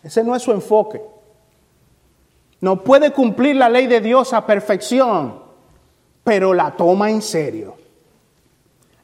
Ese 0.03 0.25
no 0.25 0.35
es 0.35 0.41
su 0.41 0.51
enfoque. 0.51 1.01
No 2.59 2.83
puede 2.83 3.13
cumplir 3.13 3.55
la 3.55 3.69
ley 3.69 3.87
de 3.87 4.01
Dios 4.01 4.33
a 4.33 4.45
perfección, 4.45 5.41
pero 6.21 6.53
la 6.53 6.75
toma 6.75 7.09
en 7.09 7.21
serio. 7.21 7.77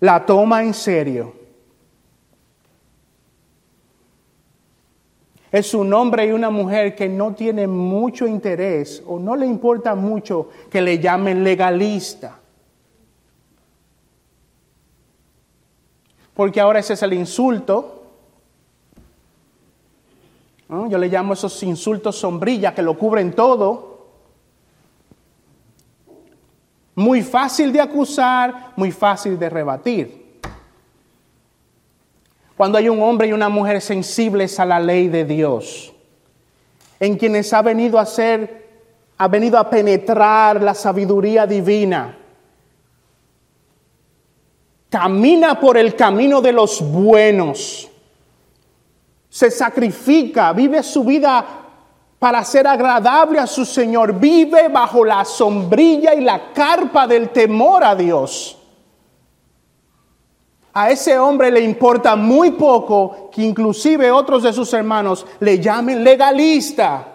La 0.01 0.25
toma 0.25 0.63
en 0.63 0.73
serio. 0.73 1.33
Es 5.51 5.73
un 5.73 5.93
hombre 5.93 6.25
y 6.25 6.31
una 6.31 6.49
mujer 6.49 6.95
que 6.95 7.07
no 7.07 7.33
tienen 7.33 7.69
mucho 7.69 8.27
interés 8.27 9.01
o 9.07 9.17
no 9.17 9.35
le 9.35 9.45
importa 9.45 9.95
mucho 9.95 10.49
que 10.69 10.81
le 10.81 10.99
llamen 10.99 11.43
legalista. 11.43 12.39
Porque 16.33 16.59
ahora 16.59 16.79
ese 16.79 16.93
es 16.93 17.01
el 17.01 17.13
insulto. 17.13 18.03
Yo 20.69 20.97
le 20.97 21.07
llamo 21.07 21.33
esos 21.33 21.63
insultos 21.63 22.17
sombrilla 22.17 22.75
que 22.75 22.81
lo 22.81 22.97
cubren 22.97 23.33
todo. 23.33 24.05
Muy 26.95 27.21
fácil 27.21 27.71
de 27.71 27.79
acusar, 27.79 28.73
muy 28.75 28.91
fácil 28.91 29.39
de 29.39 29.49
rebatir. 29.49 30.16
Cuando 32.57 32.79
hay 32.79 32.89
un 32.89 33.03
hombre 33.03 33.27
y 33.27 33.33
una 33.33 33.49
mujer 33.49 33.79
sensibles 33.81 34.59
a 34.59 34.65
la 34.65 34.79
ley 34.79 35.09
de 35.09 35.25
Dios, 35.25 35.93
en 36.99 37.15
quienes 37.15 37.53
ha 37.53 37.61
venido 37.61 37.99
a 37.99 38.05
ser, 38.07 38.65
ha 39.15 39.27
venido 39.27 39.59
a 39.59 39.69
penetrar 39.69 40.63
la 40.63 40.73
sabiduría 40.73 41.45
divina, 41.45 42.17
camina 44.89 45.59
por 45.59 45.77
el 45.77 45.95
camino 45.95 46.41
de 46.41 46.51
los 46.51 46.81
buenos, 46.81 47.87
se 49.29 49.51
sacrifica, 49.51 50.51
vive 50.51 50.81
su 50.81 51.03
vida 51.03 51.45
para 52.17 52.43
ser 52.43 52.65
agradable 52.65 53.37
a 53.37 53.45
su 53.45 53.65
Señor, 53.65 54.13
vive 54.13 54.67
bajo 54.69 55.05
la 55.05 55.23
sombrilla 55.25 56.15
y 56.15 56.21
la 56.21 56.51
carpa 56.53 57.05
del 57.05 57.29
temor 57.29 57.83
a 57.83 57.95
Dios 57.95 58.56
a 60.79 60.91
ese 60.91 61.17
hombre 61.17 61.49
le 61.49 61.61
importa 61.61 62.15
muy 62.15 62.51
poco 62.51 63.31
que 63.31 63.41
inclusive 63.41 64.11
otros 64.11 64.43
de 64.43 64.53
sus 64.53 64.71
hermanos 64.73 65.25
le 65.39 65.59
llamen 65.59 66.03
legalista. 66.03 67.13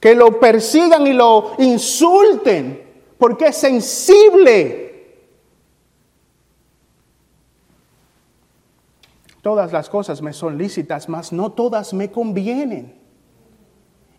que 0.00 0.16
lo 0.16 0.40
persigan 0.40 1.06
y 1.06 1.12
lo 1.12 1.52
insulten, 1.58 2.82
porque 3.18 3.46
es 3.46 3.56
sensible. 3.56 5.28
Todas 9.42 9.72
las 9.72 9.88
cosas 9.88 10.20
me 10.20 10.32
son 10.32 10.58
lícitas, 10.58 11.08
mas 11.08 11.32
no 11.32 11.52
todas 11.52 11.94
me 11.94 12.10
convienen. 12.10 13.01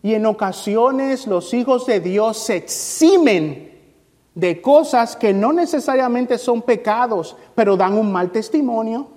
Y 0.04 0.14
en 0.14 0.26
ocasiones 0.26 1.26
los 1.26 1.52
hijos 1.52 1.86
de 1.86 1.98
Dios 1.98 2.36
se 2.36 2.56
eximen 2.56 3.72
de 4.36 4.60
cosas 4.60 5.16
que 5.16 5.32
no 5.32 5.52
necesariamente 5.52 6.38
son 6.38 6.62
pecados, 6.62 7.36
pero 7.56 7.76
dan 7.76 7.94
un 7.94 8.12
mal 8.12 8.30
testimonio. 8.30 9.08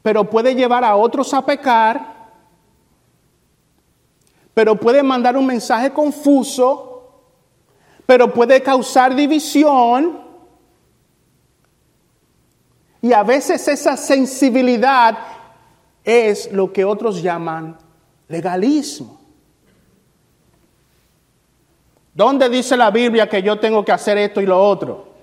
Pero 0.00 0.30
puede 0.30 0.54
llevar 0.54 0.84
a 0.84 0.96
otros 0.96 1.34
a 1.34 1.44
pecar 1.44 2.14
pero 4.54 4.78
puede 4.78 5.02
mandar 5.02 5.36
un 5.36 5.46
mensaje 5.46 5.92
confuso, 5.92 7.10
pero 8.06 8.32
puede 8.32 8.62
causar 8.62 9.14
división. 9.14 10.22
Y 13.02 13.12
a 13.12 13.24
veces 13.24 13.66
esa 13.66 13.96
sensibilidad 13.96 15.18
es 16.04 16.50
lo 16.52 16.72
que 16.72 16.84
otros 16.84 17.20
llaman 17.20 17.83
legalismo. 18.28 19.20
¿Dónde 22.14 22.48
dice 22.48 22.76
la 22.76 22.90
Biblia 22.90 23.28
que 23.28 23.42
yo 23.42 23.58
tengo 23.58 23.84
que 23.84 23.92
hacer 23.92 24.18
esto 24.18 24.40
y 24.40 24.46
lo 24.46 24.62
otro? 24.62 25.14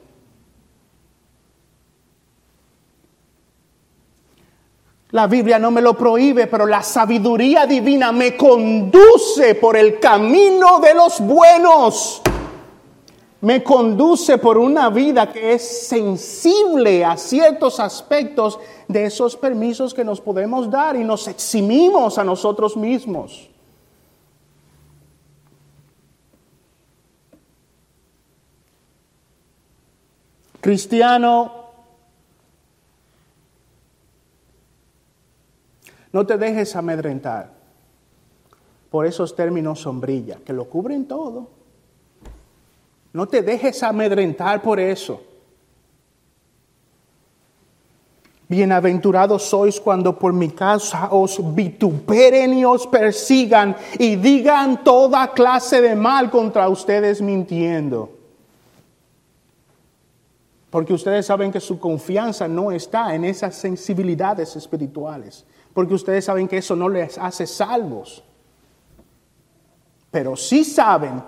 La 5.12 5.28
Biblia 5.28 5.60
no 5.60 5.72
me 5.72 5.82
lo 5.82 5.98
prohíbe, 5.98 6.48
pero 6.48 6.66
la 6.66 6.84
sabiduría 6.84 7.66
divina 7.66 8.14
me 8.14 8.38
conduce 8.38 9.56
por 9.56 9.76
el 9.76 10.00
camino 10.00 10.80
de 10.80 10.94
los 10.94 11.20
buenos. 11.20 12.22
Me 13.42 13.64
conduce 13.64 14.38
por 14.38 14.58
una 14.58 14.90
vida 14.90 15.32
que 15.32 15.54
es 15.54 15.88
sensible 15.88 17.04
a 17.04 17.18
ciertos 17.18 17.80
aspectos 17.80 18.60
de 18.88 19.06
esos 19.06 19.36
permisos 19.36 19.94
que 19.94 20.04
nos 20.04 20.22
podemos 20.22 20.70
dar 20.70 20.96
y 20.96 21.04
nos 21.04 21.28
eximimos 21.28 22.18
a 22.18 22.24
nosotros 22.24 22.78
mismos. 22.78 23.50
Cristiano, 30.60 31.62
No 36.12 36.26
te 36.26 36.38
dejes 36.38 36.76
amedrentar 36.76 37.52
por 38.90 39.06
esos 39.06 39.36
términos 39.36 39.80
sombrilla, 39.80 40.38
que 40.46 40.54
lo 40.54 40.66
cubren 40.66 41.06
todo. 41.06 41.61
No 43.14 43.28
te 43.28 43.42
dejes 43.42 43.84
amedrentar 43.84 44.62
por 44.62 44.80
eso. 44.80 45.22
Bienaventurados 48.48 49.44
sois 49.44 49.80
cuando 49.80 50.18
por 50.18 50.34
mi 50.34 50.50
causa 50.50 51.08
os 51.12 51.40
vituperen 51.56 52.54
y 52.54 52.66
os 52.66 52.86
persigan 52.86 53.76
y 53.98 54.18
digan 54.18 54.84
toda 54.84 55.32
clase 55.32 55.82
de 55.82 55.96
mal 55.96 56.30
contra 56.30 56.68
ustedes 56.68 57.22
mintiendo. 57.22 58.10
Porque 60.70 60.94
ustedes 60.94 61.26
saben 61.26 61.52
que 61.52 61.60
su 61.60 61.80
confianza 61.80 62.48
no 62.48 62.72
está 62.72 63.16
en 63.16 63.24
esas 63.26 63.56
sensibilidades 63.56 64.56
espirituales 64.56 65.46
porque 65.74 65.94
ustedes 65.94 66.26
saben 66.26 66.48
que 66.48 66.58
eso 66.58 66.76
no 66.76 66.90
les 66.90 67.18
hace 67.18 67.48
salvos. 67.48 68.24
Pero 70.10 70.36
sí 70.36 70.64
saben 70.64 71.24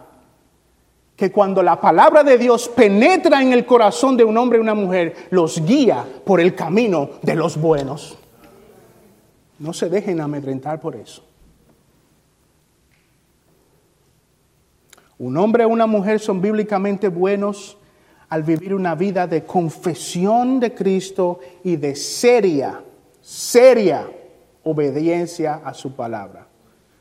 que 1.24 1.32
cuando 1.32 1.64
la 1.64 1.80
palabra 1.80 2.22
de 2.22 2.38
Dios 2.38 2.68
penetra 2.68 3.42
en 3.42 3.54
el 3.54 3.66
corazón 3.66 4.18
de 4.18 4.26
un 4.26 4.38
hombre 4.38 4.58
y 4.58 4.62
una 4.62 4.74
mujer, 4.74 5.16
los 5.30 5.66
guía 5.66 6.06
por 6.26 6.42
el 6.42 6.54
camino 6.54 7.12
de 7.22 7.36
los 7.36 7.56
buenos. 7.56 8.18
No 9.58 9.72
se 9.72 9.88
dejen 9.88 10.20
amedrentar 10.20 10.82
por 10.82 10.98
eso. 10.98 11.24
Un 15.18 15.38
hombre 15.38 15.64
o 15.64 15.70
una 15.70 15.88
mujer 15.88 16.20
son 16.20 16.42
bíblicamente 16.42 17.08
buenos 17.08 17.78
al 18.28 18.44
vivir 18.44 18.74
una 18.74 18.94
vida 18.94 19.26
de 19.26 19.46
confesión 19.46 20.60
de 20.60 20.74
Cristo 20.74 21.40
y 21.64 21.78
de 21.78 21.96
seria, 21.96 22.84
seria 23.22 24.10
obediencia 24.64 25.62
a 25.64 25.74
su 25.74 25.96
palabra. 25.96 26.48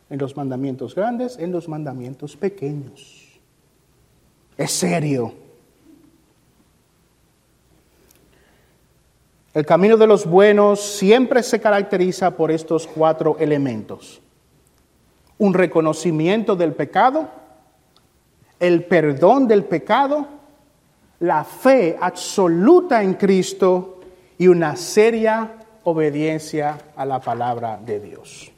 En 0.09 0.21
los 0.21 0.37
mandamientos 0.37 0.95
grandes, 0.95 1.41
en 1.41 1.51
los 1.51 1.69
mandamientos 1.69 2.37
pequeños. 2.37 3.22
Es 4.57 4.71
serio. 4.73 5.35
El 9.55 9.67
camino 9.67 9.97
de 9.97 10.07
los 10.07 10.27
buenos 10.27 10.81
siempre 10.81 11.43
se 11.43 11.61
caracteriza 11.61 12.31
por 12.37 12.51
estos 12.51 12.87
cuatro 12.87 13.37
elementos. 13.39 14.23
Un 15.37 15.53
reconocimiento 15.53 16.57
del 16.57 16.73
pecado, 16.73 17.29
el 18.59 18.85
perdón 18.85 19.49
del 19.49 19.65
pecado, 19.65 20.27
la 21.21 21.45
fe 21.45 21.99
absoluta 22.01 23.03
en 23.03 23.15
Cristo 23.15 24.01
y 24.39 24.49
una 24.49 24.77
seria 24.77 25.59
obediencia 25.85 26.79
a 26.97 27.05
la 27.05 27.21
palabra 27.21 27.77
de 27.77 28.01
Dios. 28.01 28.51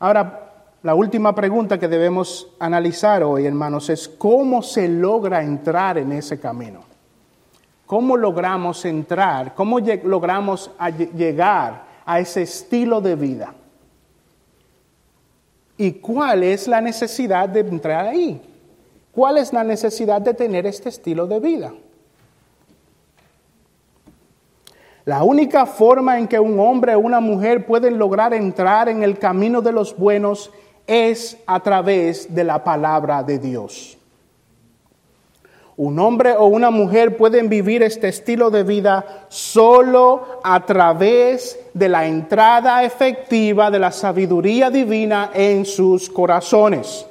Ahora, 0.00 0.53
la 0.84 0.94
última 0.94 1.34
pregunta 1.34 1.78
que 1.78 1.88
debemos 1.88 2.46
analizar 2.58 3.22
hoy, 3.22 3.46
hermanos, 3.46 3.88
es 3.88 4.06
cómo 4.06 4.60
se 4.60 4.86
logra 4.86 5.42
entrar 5.42 5.96
en 5.96 6.12
ese 6.12 6.38
camino. 6.38 6.80
¿Cómo 7.86 8.18
logramos 8.18 8.84
entrar? 8.84 9.54
¿Cómo 9.54 9.80
logramos 9.80 10.70
llegar 11.16 11.84
a 12.04 12.20
ese 12.20 12.42
estilo 12.42 13.00
de 13.00 13.16
vida? 13.16 13.54
¿Y 15.78 15.92
cuál 15.92 16.42
es 16.42 16.68
la 16.68 16.82
necesidad 16.82 17.48
de 17.48 17.60
entrar 17.60 18.04
ahí? 18.04 18.42
¿Cuál 19.10 19.38
es 19.38 19.54
la 19.54 19.64
necesidad 19.64 20.20
de 20.20 20.34
tener 20.34 20.66
este 20.66 20.90
estilo 20.90 21.26
de 21.26 21.40
vida? 21.40 21.72
La 25.06 25.22
única 25.22 25.64
forma 25.64 26.18
en 26.18 26.28
que 26.28 26.38
un 26.38 26.60
hombre 26.60 26.94
o 26.94 27.00
una 27.00 27.20
mujer 27.20 27.64
pueden 27.64 27.98
lograr 27.98 28.34
entrar 28.34 28.90
en 28.90 29.02
el 29.02 29.18
camino 29.18 29.62
de 29.62 29.72
los 29.72 29.96
buenos 29.96 30.50
es 30.86 31.36
a 31.46 31.60
través 31.60 32.34
de 32.34 32.44
la 32.44 32.62
palabra 32.62 33.22
de 33.22 33.38
Dios. 33.38 33.96
Un 35.76 35.98
hombre 35.98 36.36
o 36.36 36.46
una 36.46 36.70
mujer 36.70 37.16
pueden 37.16 37.48
vivir 37.48 37.82
este 37.82 38.08
estilo 38.08 38.50
de 38.50 38.62
vida 38.62 39.26
solo 39.28 40.40
a 40.44 40.64
través 40.64 41.58
de 41.74 41.88
la 41.88 42.06
entrada 42.06 42.84
efectiva 42.84 43.72
de 43.72 43.80
la 43.80 43.90
sabiduría 43.90 44.70
divina 44.70 45.30
en 45.34 45.64
sus 45.64 46.08
corazones. 46.08 47.06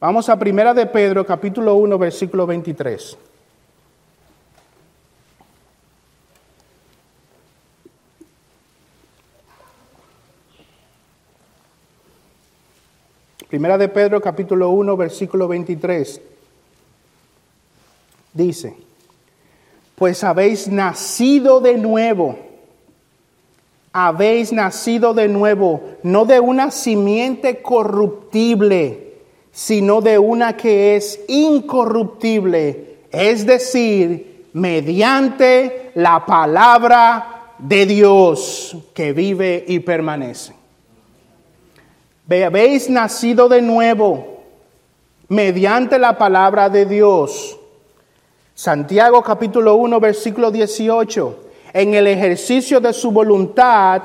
Vamos 0.00 0.28
a 0.30 0.38
Primera 0.38 0.72
de 0.72 0.86
Pedro, 0.86 1.26
capítulo 1.26 1.74
1, 1.74 1.98
versículo 1.98 2.46
23. 2.46 3.18
Primera 13.48 13.78
de 13.78 13.88
Pedro 13.88 14.20
capítulo 14.20 14.70
1 14.70 14.96
versículo 14.96 15.46
23 15.46 16.20
dice, 18.32 18.74
pues 19.94 20.24
habéis 20.24 20.66
nacido 20.68 21.60
de 21.60 21.78
nuevo, 21.78 22.36
habéis 23.92 24.52
nacido 24.52 25.14
de 25.14 25.28
nuevo, 25.28 25.80
no 26.02 26.24
de 26.24 26.40
una 26.40 26.72
simiente 26.72 27.62
corruptible, 27.62 29.14
sino 29.52 30.00
de 30.00 30.18
una 30.18 30.56
que 30.56 30.96
es 30.96 31.20
incorruptible, 31.28 32.96
es 33.12 33.46
decir, 33.46 34.48
mediante 34.54 35.92
la 35.94 36.26
palabra 36.26 37.54
de 37.58 37.86
Dios 37.86 38.76
que 38.92 39.12
vive 39.12 39.64
y 39.66 39.78
permanece. 39.78 40.55
Habéis 42.28 42.90
nacido 42.90 43.48
de 43.48 43.62
nuevo 43.62 44.42
mediante 45.28 45.96
la 45.96 46.18
palabra 46.18 46.68
de 46.68 46.84
Dios. 46.84 47.56
Santiago 48.52 49.22
capítulo 49.22 49.76
1 49.76 50.00
versículo 50.00 50.50
18. 50.50 51.38
En 51.72 51.94
el 51.94 52.08
ejercicio 52.08 52.80
de 52.80 52.92
su 52.92 53.12
voluntad, 53.12 54.02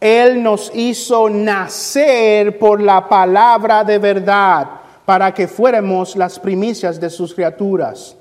Él 0.00 0.40
nos 0.40 0.70
hizo 0.72 1.28
nacer 1.28 2.60
por 2.60 2.80
la 2.80 3.08
palabra 3.08 3.82
de 3.82 3.98
verdad 3.98 4.68
para 5.04 5.34
que 5.34 5.48
fuéramos 5.48 6.14
las 6.14 6.38
primicias 6.38 7.00
de 7.00 7.10
sus 7.10 7.34
criaturas. 7.34 8.16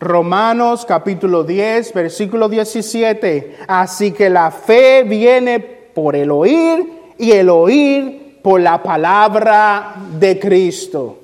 Romanos 0.00 0.84
capítulo 0.84 1.44
10 1.44 1.94
versículo 1.94 2.48
17. 2.48 3.56
Así 3.68 4.10
que 4.10 4.28
la 4.28 4.50
fe 4.50 5.04
viene 5.04 5.60
por 5.60 6.16
el 6.16 6.32
oír 6.32 7.14
y 7.18 7.30
el 7.30 7.50
oír 7.50 8.19
por 8.42 8.60
la 8.60 8.82
palabra 8.82 9.94
de 10.18 10.38
Cristo. 10.38 11.20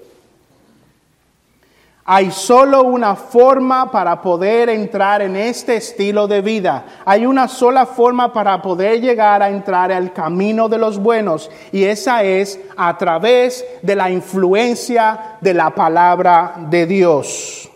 Hay 2.08 2.30
solo 2.30 2.84
una 2.84 3.16
forma 3.16 3.90
para 3.90 4.22
poder 4.22 4.68
entrar 4.68 5.22
en 5.22 5.34
este 5.34 5.74
estilo 5.74 6.28
de 6.28 6.40
vida. 6.40 6.84
Hay 7.04 7.26
una 7.26 7.48
sola 7.48 7.84
forma 7.84 8.32
para 8.32 8.62
poder 8.62 9.00
llegar 9.00 9.42
a 9.42 9.50
entrar 9.50 9.90
al 9.90 10.12
camino 10.12 10.68
de 10.68 10.78
los 10.78 10.98
buenos 10.98 11.50
y 11.72 11.82
esa 11.82 12.22
es 12.22 12.60
a 12.76 12.96
través 12.96 13.66
de 13.82 13.96
la 13.96 14.08
influencia 14.08 15.38
de 15.40 15.52
la 15.52 15.74
palabra 15.74 16.54
de 16.70 16.86
Dios. 16.86 17.68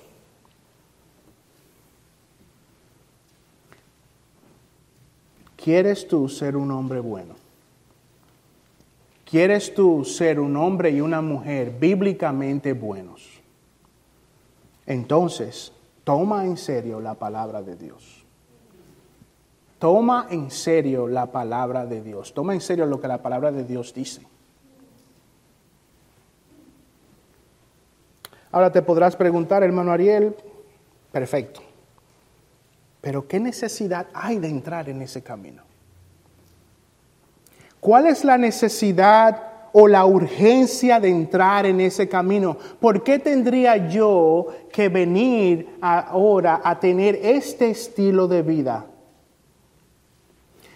¿Quieres 5.56 6.06
tú 6.06 6.28
ser 6.28 6.56
un 6.56 6.70
hombre 6.70 7.00
bueno? 7.00 7.39
¿Quieres 9.30 9.74
tú 9.74 10.04
ser 10.04 10.40
un 10.40 10.56
hombre 10.56 10.90
y 10.90 11.00
una 11.00 11.20
mujer 11.20 11.70
bíblicamente 11.78 12.72
buenos? 12.72 13.40
entonces 14.90 15.72
toma 16.02 16.44
en 16.46 16.56
serio 16.56 16.98
la 16.98 17.14
palabra 17.14 17.62
de 17.62 17.76
Dios. 17.76 18.24
Toma 19.78 20.26
en 20.30 20.50
serio 20.50 21.06
la 21.06 21.26
palabra 21.26 21.86
de 21.86 22.02
Dios. 22.02 22.34
Toma 22.34 22.54
en 22.54 22.60
serio 22.60 22.86
lo 22.86 23.00
que 23.00 23.06
la 23.06 23.22
palabra 23.22 23.52
de 23.52 23.62
Dios 23.62 23.94
dice. 23.94 24.26
Ahora 28.50 28.72
te 28.72 28.82
podrás 28.82 29.14
preguntar, 29.14 29.62
hermano 29.62 29.92
Ariel, 29.92 30.34
perfecto, 31.12 31.60
pero 33.00 33.28
¿qué 33.28 33.38
necesidad 33.38 34.08
hay 34.12 34.40
de 34.40 34.48
entrar 34.48 34.88
en 34.88 35.02
ese 35.02 35.22
camino? 35.22 35.69
¿Cuál 37.80 38.06
es 38.06 38.24
la 38.24 38.38
necesidad 38.38 39.50
o 39.72 39.86
la 39.86 40.04
urgencia 40.04 40.98
de 41.00 41.08
entrar 41.08 41.66
en 41.66 41.80
ese 41.80 42.08
camino. 42.08 42.56
¿Por 42.78 43.02
qué 43.02 43.18
tendría 43.18 43.88
yo 43.88 44.46
que 44.72 44.88
venir 44.88 45.76
ahora 45.80 46.60
a 46.64 46.78
tener 46.78 47.18
este 47.22 47.70
estilo 47.70 48.26
de 48.26 48.42
vida? 48.42 48.86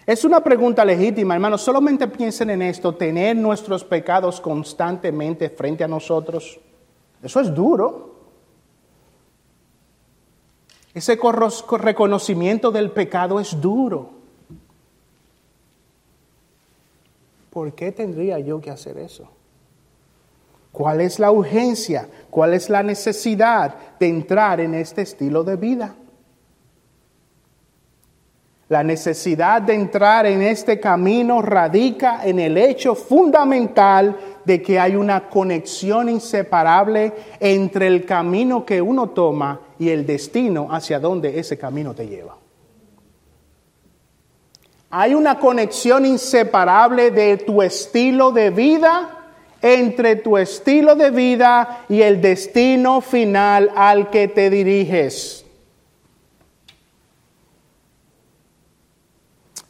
Es 0.05 0.23
una 0.23 0.39
pregunta 0.41 0.85
legítima, 0.85 1.33
hermanos. 1.33 1.61
Solamente 1.61 2.07
piensen 2.07 2.51
en 2.51 2.61
esto, 2.61 2.93
tener 2.93 3.35
nuestros 3.35 3.83
pecados 3.83 4.39
constantemente 4.39 5.49
frente 5.49 5.83
a 5.83 5.87
nosotros. 5.87 6.59
Eso 7.21 7.39
es 7.39 7.53
duro. 7.53 8.13
Ese 10.93 11.19
reconocimiento 11.79 12.71
del 12.71 12.91
pecado 12.91 13.39
es 13.39 13.59
duro. 13.59 14.11
¿Por 17.55 17.71
qué 17.71 17.93
tendría 17.93 18.37
yo 18.39 18.59
que 18.59 18.69
hacer 18.69 18.97
eso? 18.97 19.29
¿Cuál 20.73 20.99
es 20.99 21.19
la 21.19 21.31
urgencia? 21.31 22.05
¿Cuál 22.29 22.53
es 22.53 22.69
la 22.69 22.83
necesidad 22.83 23.73
de 23.97 24.09
entrar 24.09 24.59
en 24.59 24.73
este 24.73 25.03
estilo 25.03 25.41
de 25.45 25.55
vida? 25.55 25.95
La 28.67 28.83
necesidad 28.83 29.61
de 29.61 29.73
entrar 29.73 30.25
en 30.25 30.41
este 30.41 30.81
camino 30.81 31.41
radica 31.41 32.27
en 32.27 32.39
el 32.39 32.57
hecho 32.57 32.93
fundamental 32.93 34.17
de 34.43 34.61
que 34.61 34.77
hay 34.77 34.97
una 34.97 35.29
conexión 35.29 36.09
inseparable 36.09 37.13
entre 37.39 37.87
el 37.87 38.05
camino 38.05 38.65
que 38.65 38.81
uno 38.81 39.11
toma 39.11 39.61
y 39.79 39.87
el 39.87 40.05
destino 40.05 40.67
hacia 40.71 40.99
donde 40.99 41.39
ese 41.39 41.57
camino 41.57 41.93
te 41.93 42.05
lleva. 42.05 42.35
Hay 44.89 45.13
una 45.13 45.39
conexión 45.39 46.05
inseparable 46.05 47.11
de 47.11 47.37
tu 47.37 47.61
estilo 47.61 48.31
de 48.31 48.49
vida 48.49 49.15
entre 49.61 50.15
tu 50.15 50.37
estilo 50.37 50.95
de 50.95 51.09
vida 51.09 51.85
y 51.89 52.03
el 52.03 52.21
destino 52.21 53.01
final 53.01 53.71
al 53.75 54.11
que 54.11 54.27
te 54.27 54.51
diriges. 54.51 55.43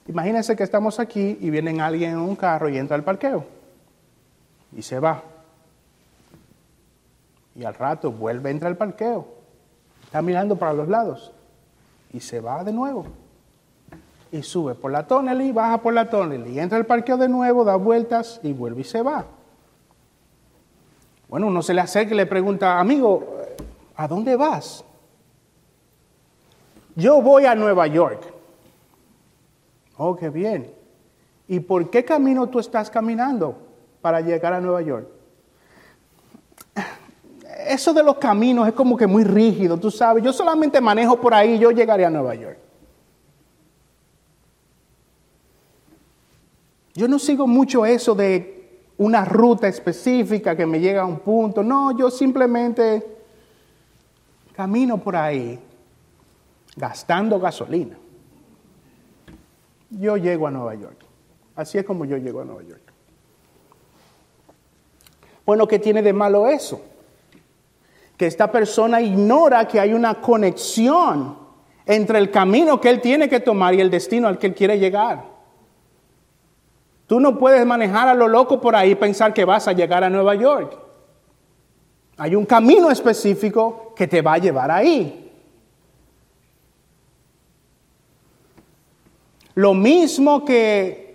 Imagínense 0.08 0.56
que 0.56 0.64
estamos 0.64 1.00
aquí 1.00 1.38
y 1.40 1.50
viene 1.50 1.82
alguien 1.82 2.12
en 2.12 2.18
un 2.18 2.36
carro 2.36 2.68
y 2.68 2.78
entra 2.78 2.98
al 2.98 3.06
parqueo 3.06 3.46
y 4.76 4.82
se 4.82 5.00
va. 5.00 5.24
Y 7.56 7.64
al 7.64 7.74
rato 7.74 8.12
vuelve, 8.12 8.52
entra 8.52 8.68
al 8.68 8.76
parqueo. 8.76 9.26
Está 10.04 10.22
mirando 10.22 10.58
para 10.58 10.74
los 10.74 10.90
lados 10.90 11.32
y 12.12 12.20
se 12.20 12.42
va 12.42 12.66
de 12.66 12.74
nuevo 12.74 13.06
y 14.36 14.44
sube 14.44 14.76
por 14.76 14.92
la 14.92 15.08
tonel 15.08 15.42
y 15.42 15.52
baja 15.52 15.82
por 15.82 15.94
la 15.94 16.10
tonel 16.10 16.48
y 16.48 16.60
entra 16.60 16.78
al 16.78 16.86
parqueo 16.86 17.16
de 17.16 17.30
nuevo, 17.30 17.64
da 17.64 17.78
vueltas 17.78 18.42
y 18.44 18.52
vuelve 18.52 18.82
y 18.82 18.84
se 18.84 19.02
va. 19.02 19.26
Bueno, 21.30 21.48
uno 21.48 21.62
se 21.62 21.74
le 21.74 21.82
acerca 21.82 22.14
y 22.14 22.18
le 22.18 22.26
pregunta, 22.26 22.80
amigo, 22.80 23.40
¿a 23.96 24.08
dónde 24.08 24.36
vas? 24.36 24.84
Yo 26.96 27.22
voy 27.22 27.46
a 27.46 27.56
Nueva 27.56 27.88
York. 27.88 28.22
Oh, 29.98 30.16
qué 30.16 30.30
bien. 30.30 30.72
¿Y 31.48 31.62
por 31.62 31.90
qué 31.90 32.04
camino 32.04 32.48
tú 32.48 32.60
estás 32.60 32.90
caminando 32.90 33.58
para 34.02 34.20
llegar 34.20 34.54
a 34.54 34.60
Nueva 34.60 34.82
York? 34.82 35.08
Eso 37.68 37.94
de 37.94 38.04
los 38.04 38.18
caminos 38.18 38.68
es 38.68 38.74
como 38.74 38.98
que 38.98 39.08
muy 39.08 39.24
rígido, 39.24 39.78
tú 39.78 39.90
sabes. 39.90 40.24
Yo 40.24 40.34
solamente 40.34 40.82
manejo 40.82 41.20
por 41.20 41.34
ahí, 41.34 41.58
yo 41.58 41.72
llegaré 41.72 42.06
a 42.06 42.10
Nueva 42.10 42.36
York. 42.36 42.65
Yo 46.96 47.10
no 47.10 47.20
sigo 47.20 47.46
mucho 47.46 47.86
eso 47.86 48.16
de 48.16 48.56
una 48.98 49.26
ruta 49.26 49.68
específica 49.68 50.56
que 50.56 50.66
me 50.66 50.80
llega 50.80 51.02
a 51.02 51.06
un 51.06 51.20
punto. 51.20 51.62
No, 51.62 51.98
yo 51.98 52.10
simplemente 52.10 53.06
camino 54.56 54.98
por 54.98 55.18
ahí 55.18 55.60
gastando 56.78 57.38
gasolina. 57.38 57.98
Yo 59.90 60.16
llego 60.16 60.48
a 60.48 60.52
Nueva 60.52 60.74
York. 60.76 61.06
Así 61.58 61.78
es 61.78 61.84
como 61.84 62.06
yo 62.06 62.16
llego 62.16 62.40
a 62.40 62.46
Nueva 62.46 62.64
York. 62.64 62.82
Bueno, 65.46 65.68
¿qué 65.68 65.80
tiene 65.80 66.02
de 66.02 66.14
malo 66.14 66.48
eso? 66.48 66.82
Que 68.16 68.26
esta 68.26 68.50
persona 68.50 69.02
ignora 69.02 69.68
que 69.68 69.82
hay 69.82 69.94
una 69.94 70.22
conexión 70.22 71.38
entre 71.86 72.20
el 72.20 72.32
camino 72.32 72.80
que 72.80 72.90
él 72.90 73.02
tiene 73.02 73.28
que 73.28 73.42
tomar 73.42 73.74
y 73.74 73.82
el 73.82 73.92
destino 73.92 74.30
al 74.30 74.38
que 74.38 74.48
él 74.48 74.56
quiere 74.56 74.80
llegar. 74.80 75.35
Tú 77.08 77.20
no 77.20 77.38
puedes 77.38 77.66
manejar 77.66 78.08
a 78.08 78.14
lo 78.14 78.28
loco 78.28 78.60
por 78.60 78.76
ahí 78.76 78.92
y 78.92 78.96
pensar 78.96 79.34
que 79.34 79.46
vas 79.46 79.68
a 79.68 79.74
llegar 79.74 80.04
a 80.04 80.10
Nueva 80.10 80.36
York. 80.36 80.78
Hay 82.18 82.36
un 82.36 82.46
camino 82.46 82.90
específico 82.90 83.94
que 83.96 84.08
te 84.08 84.22
va 84.22 84.34
a 84.34 84.38
llevar 84.38 84.72
ahí. 84.72 85.32
Lo 89.56 89.74
mismo 89.74 90.44
que 90.44 91.06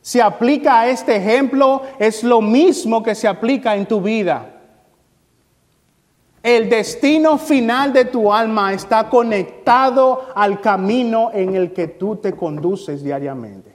se 0.00 0.22
aplica 0.22 0.80
a 0.80 0.88
este 0.88 1.16
ejemplo 1.16 1.82
es 1.98 2.24
lo 2.24 2.40
mismo 2.40 3.02
que 3.02 3.14
se 3.14 3.28
aplica 3.28 3.76
en 3.76 3.86
tu 3.86 4.00
vida. 4.00 4.48
El 6.42 6.68
destino 6.68 7.38
final 7.38 7.92
de 7.92 8.06
tu 8.06 8.32
alma 8.32 8.72
está 8.72 9.08
conectado 9.08 10.26
al 10.34 10.60
camino 10.60 11.30
en 11.32 11.54
el 11.54 11.72
que 11.72 11.86
tú 11.86 12.16
te 12.16 12.32
conduces 12.32 13.04
diariamente. 13.04 13.71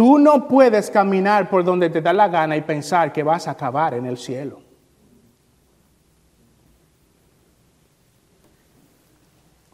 Tú 0.00 0.18
no 0.18 0.48
puedes 0.48 0.90
caminar 0.90 1.50
por 1.50 1.62
donde 1.62 1.90
te 1.90 2.00
da 2.00 2.14
la 2.14 2.26
gana 2.26 2.56
y 2.56 2.62
pensar 2.62 3.12
que 3.12 3.22
vas 3.22 3.46
a 3.46 3.50
acabar 3.50 3.92
en 3.92 4.06
el 4.06 4.16
cielo. 4.16 4.62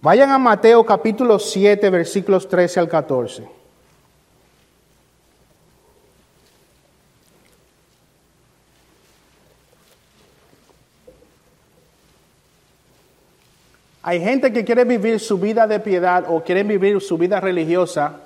Vayan 0.00 0.32
a 0.32 0.38
Mateo 0.38 0.84
capítulo 0.84 1.38
7, 1.38 1.90
versículos 1.90 2.48
13 2.48 2.80
al 2.80 2.88
14. 2.88 3.48
Hay 14.02 14.20
gente 14.20 14.52
que 14.52 14.64
quiere 14.64 14.82
vivir 14.82 15.20
su 15.20 15.38
vida 15.38 15.68
de 15.68 15.78
piedad 15.78 16.24
o 16.28 16.42
quiere 16.42 16.64
vivir 16.64 17.00
su 17.00 17.16
vida 17.16 17.38
religiosa 17.38 18.25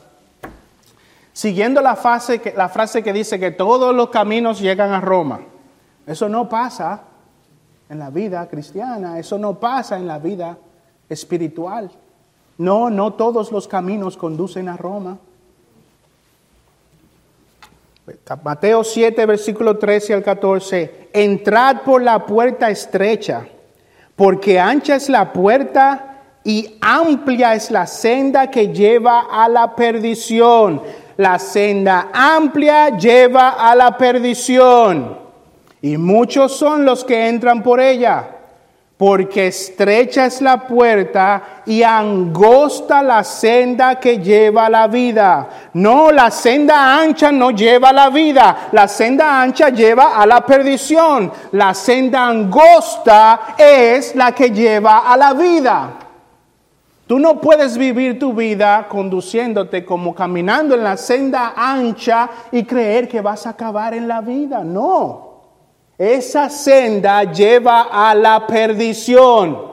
siguiendo 1.41 1.81
la, 1.81 1.99
que, 2.43 2.53
la 2.55 2.69
frase 2.69 3.03
que 3.03 3.15
dice 3.15 3.41
que 3.41 3.51
todos 3.51 3.95
los 3.95 4.11
caminos 4.11 4.61
llegan 4.61 4.93
a 4.93 5.01
Roma. 5.01 5.41
Eso 6.07 6.29
no 6.29 6.51
pasa 6.51 7.01
en 7.89 7.99
la 7.99 8.11
vida 8.11 8.47
cristiana, 8.47 9.19
eso 9.19 9.39
no 9.39 9.59
pasa 9.59 9.97
en 9.97 10.07
la 10.07 10.19
vida 10.19 10.59
espiritual. 11.09 11.91
No, 12.59 12.91
no 12.91 13.15
todos 13.15 13.51
los 13.53 13.67
caminos 13.67 14.19
conducen 14.19 14.69
a 14.69 14.77
Roma. 14.77 15.17
Mateo 18.45 18.85
7, 18.85 19.25
versículo 19.25 19.79
13 19.79 20.13
al 20.13 20.23
14. 20.23 21.09
Entrad 21.11 21.81
por 21.87 22.03
la 22.03 22.27
puerta 22.27 22.69
estrecha, 22.69 23.47
porque 24.15 24.61
ancha 24.61 24.97
es 24.97 25.09
la 25.09 25.33
puerta 25.33 26.19
y 26.45 26.77
amplia 26.83 27.55
es 27.55 27.71
la 27.71 27.87
senda 27.87 28.51
que 28.51 28.75
lleva 28.75 29.21
a 29.31 29.49
la 29.49 29.75
perdición 29.75 30.83
La 31.21 31.39
senda 31.39 32.09
amplia 32.15 32.97
lleva 32.97 33.51
a 33.51 33.75
la 33.75 33.95
perdición 33.99 35.19
y 35.83 35.99
muchos 35.99 36.57
son 36.57 36.87
los 36.87 37.05
que 37.05 37.29
entran 37.29 37.63
por 37.63 37.79
ella 37.79 38.27
porque 38.97 39.49
estrecha 39.49 40.25
es 40.25 40.41
la 40.41 40.67
puerta 40.67 41.63
y 41.67 41.83
angosta 41.83 43.03
la 43.03 43.23
senda 43.23 44.01
que 44.01 44.17
lleva 44.17 44.65
a 44.65 44.71
la 44.71 44.87
vida. 44.87 45.49
No, 45.75 46.11
la 46.11 46.31
senda 46.31 46.99
ancha 46.99 47.31
no 47.31 47.51
lleva 47.51 47.91
a 47.91 47.93
la 47.93 48.09
vida, 48.09 48.69
la 48.73 48.89
senda 48.89 49.43
ancha 49.43 49.69
lleva 49.69 50.17
a 50.17 50.25
la 50.25 50.47
perdición. 50.47 51.31
La 51.53 51.75
senda 51.75 52.29
angosta 52.29 53.55
es 53.59 54.15
la 54.17 54.33
que 54.33 54.51
lleva 54.51 55.01
a 55.01 55.19
la 55.19 55.35
vida. 55.35 56.00
Tú 57.11 57.19
no 57.19 57.41
puedes 57.41 57.77
vivir 57.77 58.21
tu 58.21 58.33
vida 58.33 58.87
conduciéndote 58.87 59.85
como 59.85 60.15
caminando 60.15 60.77
en 60.77 60.85
la 60.85 60.97
senda 60.97 61.55
ancha 61.57 62.31
y 62.53 62.63
creer 62.63 63.09
que 63.09 63.21
vas 63.21 63.49
a 63.49 63.51
acabar 63.51 63.95
en 63.95 64.07
la 64.07 64.21
vida. 64.21 64.63
No. 64.63 65.41
Esa 65.99 66.49
senda 66.49 67.25
lleva 67.25 67.89
a 67.91 68.15
la 68.15 68.47
perdición. 68.47 69.73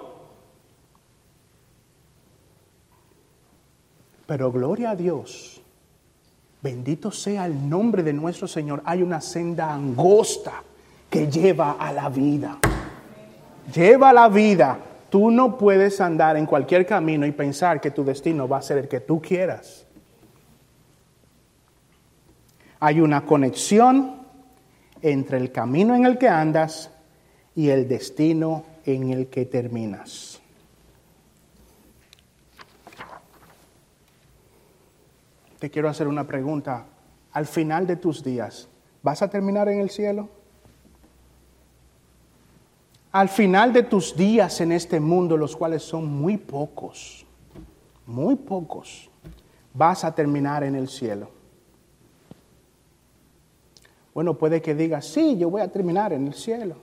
Pero 4.25 4.51
gloria 4.51 4.89
a 4.89 4.95
Dios. 4.95 5.61
Bendito 6.63 7.11
sea 7.11 7.45
el 7.45 7.69
nombre 7.69 8.01
de 8.01 8.13
nuestro 8.13 8.47
Señor. 8.47 8.81
Hay 8.83 9.03
una 9.03 9.21
senda 9.21 9.71
angosta 9.71 10.63
que 11.07 11.27
lleva 11.27 11.73
a 11.73 11.93
la 11.93 12.09
vida. 12.09 12.57
Lleva 13.71 14.09
a 14.09 14.13
la 14.13 14.27
vida. 14.27 14.79
Tú 15.09 15.31
no 15.31 15.57
puedes 15.57 16.01
andar 16.01 16.35
en 16.35 16.45
cualquier 16.45 16.85
camino 16.85 17.25
y 17.25 17.31
pensar 17.31 17.79
que 17.79 17.91
tu 17.91 18.03
destino 18.03 18.47
va 18.47 18.57
a 18.57 18.61
ser 18.61 18.77
el 18.77 18.87
que 18.87 18.99
tú 18.99 19.21
quieras. 19.21 19.85
Hay 22.79 23.01
una 23.01 23.25
conexión 23.25 24.17
entre 25.01 25.37
el 25.37 25.51
camino 25.51 25.95
en 25.95 26.05
el 26.05 26.17
que 26.17 26.27
andas 26.27 26.91
y 27.55 27.69
el 27.69 27.87
destino 27.87 28.65
en 28.85 29.11
el 29.11 29.27
que 29.27 29.45
terminas. 29.45 30.41
Te 35.59 35.69
quiero 35.69 35.89
hacer 35.89 36.07
una 36.07 36.27
pregunta. 36.27 36.85
Al 37.31 37.45
final 37.45 37.87
de 37.87 37.95
tus 37.95 38.23
días, 38.23 38.67
¿vas 39.01 39.21
a 39.21 39.29
terminar 39.29 39.69
en 39.69 39.79
el 39.79 39.89
cielo? 39.89 40.29
Al 43.11 43.29
final 43.29 43.73
de 43.73 43.83
tus 43.83 44.15
días 44.15 44.59
en 44.61 44.71
este 44.71 44.99
mundo, 44.99 45.37
los 45.37 45.55
cuales 45.55 45.83
son 45.83 46.05
muy 46.05 46.37
pocos, 46.37 47.25
muy 48.05 48.35
pocos, 48.35 49.09
vas 49.73 50.03
a 50.03 50.13
terminar 50.13 50.63
en 50.63 50.75
el 50.75 50.87
cielo. 50.87 51.29
Bueno, 54.13 54.33
puede 54.33 54.61
que 54.61 54.73
diga, 54.73 55.01
sí, 55.01 55.37
yo 55.37 55.49
voy 55.49 55.61
a 55.61 55.71
terminar 55.71 56.11
en 56.11 56.27
el 56.27 56.33
cielo. 56.33 56.75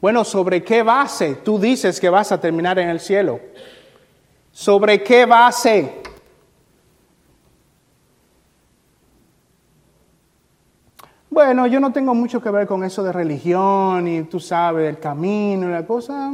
Bueno, 0.00 0.24
¿sobre 0.24 0.62
qué 0.62 0.82
base 0.82 1.36
tú 1.36 1.58
dices 1.58 1.98
que 1.98 2.10
vas 2.10 2.32
a 2.32 2.40
terminar 2.40 2.78
en 2.78 2.88
el 2.88 3.00
cielo? 3.00 3.40
¿Sobre 4.50 5.02
qué 5.02 5.24
base? 5.24 6.01
Bueno, 11.32 11.66
yo 11.66 11.80
no 11.80 11.94
tengo 11.94 12.14
mucho 12.14 12.42
que 12.42 12.50
ver 12.50 12.66
con 12.66 12.84
eso 12.84 13.02
de 13.02 13.10
religión 13.10 14.06
y 14.06 14.24
tú 14.24 14.38
sabes, 14.38 14.86
el 14.86 14.98
camino 14.98 15.66
y 15.66 15.72
la 15.72 15.86
cosa. 15.86 16.30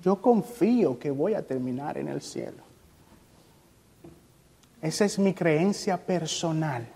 Yo 0.00 0.22
confío 0.22 0.96
que 0.96 1.10
voy 1.10 1.34
a 1.34 1.44
terminar 1.44 1.98
en 1.98 2.06
el 2.06 2.22
cielo. 2.22 2.62
Esa 4.80 5.06
es 5.06 5.18
mi 5.18 5.34
creencia 5.34 5.96
personal. 5.96 6.86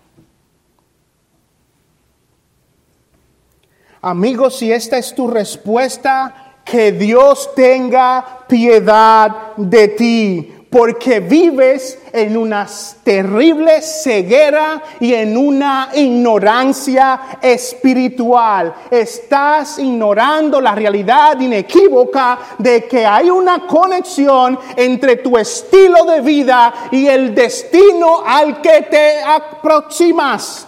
Amigos, 4.01 4.59
si 4.59 4.71
esta 4.71 4.97
es 4.97 5.13
tu 5.13 5.27
respuesta, 5.27 6.61
que 6.63 6.93
Dios 6.93 7.53
tenga 7.55 8.45
piedad 8.47 9.53
de 9.57 9.89
ti, 9.89 10.62
porque 10.73 11.19
vives 11.19 11.99
en 12.11 12.35
una 12.35 12.65
terrible 13.03 13.79
ceguera 13.79 14.81
y 14.99 15.13
en 15.13 15.37
una 15.37 15.89
ignorancia 15.93 17.37
espiritual. 17.39 18.73
Estás 18.89 19.77
ignorando 19.77 20.59
la 20.59 20.73
realidad 20.73 21.39
inequívoca 21.39 22.39
de 22.57 22.85
que 22.85 23.05
hay 23.05 23.29
una 23.29 23.67
conexión 23.67 24.57
entre 24.75 25.17
tu 25.17 25.37
estilo 25.37 26.05
de 26.05 26.21
vida 26.21 26.73
y 26.89 27.05
el 27.05 27.35
destino 27.35 28.23
al 28.25 28.59
que 28.59 28.81
te 28.89 29.21
aproximas. 29.21 30.67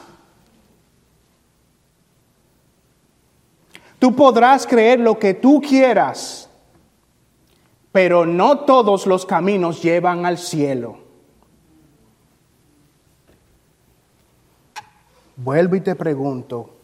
Tú 3.98 4.16
podrás 4.16 4.68
creer 4.68 5.00
lo 5.00 5.18
que 5.18 5.34
tú 5.34 5.60
quieras, 5.68 6.45
pero 7.96 8.26
no 8.26 8.66
todos 8.66 9.08
los 9.08 9.26
caminos 9.26 9.82
llevan 9.82 10.26
al 10.26 10.38
cielo. 10.38 10.98
Vuelvo 15.38 15.78
y 15.78 15.80
te 15.80 15.96
pregunto, 15.96 16.76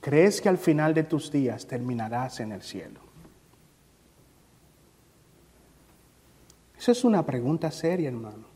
¿crees 0.00 0.40
que 0.40 0.48
al 0.48 0.58
final 0.58 0.94
de 0.94 1.02
tus 1.02 1.32
días 1.32 1.66
terminarás 1.66 2.38
en 2.38 2.52
el 2.52 2.62
cielo? 2.62 3.00
Esa 6.78 6.92
es 6.92 7.02
una 7.02 7.26
pregunta 7.26 7.72
seria, 7.72 8.10
hermano. 8.10 8.46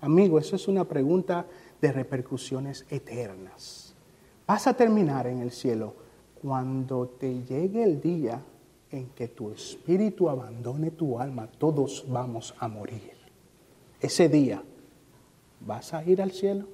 Amigo, 0.00 0.40
eso 0.40 0.56
es 0.56 0.66
una 0.66 0.82
pregunta 0.82 1.46
de 1.80 1.92
repercusiones 1.92 2.84
eternas. 2.90 3.94
¿Vas 4.44 4.66
a 4.66 4.74
terminar 4.74 5.28
en 5.28 5.38
el 5.38 5.52
cielo? 5.52 5.94
cuando 6.44 7.08
te 7.08 7.42
llegue 7.42 7.82
el 7.82 8.02
día 8.02 8.42
en 8.94 9.08
que 9.10 9.28
tu 9.28 9.50
espíritu 9.50 10.28
abandone 10.28 10.90
tu 10.90 11.18
alma, 11.18 11.48
todos 11.58 12.04
vamos 12.08 12.54
a 12.58 12.68
morir. 12.68 13.12
Ese 14.00 14.28
día, 14.28 14.62
¿vas 15.60 15.94
a 15.94 16.04
ir 16.04 16.22
al 16.22 16.30
cielo? 16.30 16.66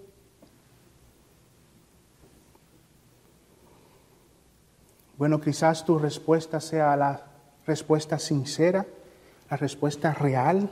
Bueno, 5.17 5.41
quizás 5.41 5.85
tu 5.85 5.99
respuesta 5.99 6.61
sea 6.61 6.97
la 6.97 7.27
respuesta 7.67 8.19
sincera, 8.19 8.87
la 9.51 9.57
respuesta 9.57 10.13
real, 10.15 10.71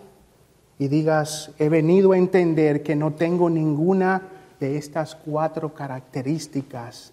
y 0.79 0.89
digas, 0.89 1.53
he 1.59 1.69
venido 1.69 2.13
a 2.13 2.19
entender 2.19 2.83
que 2.83 2.95
no 2.95 3.15
tengo 3.15 3.51
ninguna 3.51 4.23
de 4.61 4.77
estas 4.77 5.15
cuatro 5.15 5.75
características 5.75 7.13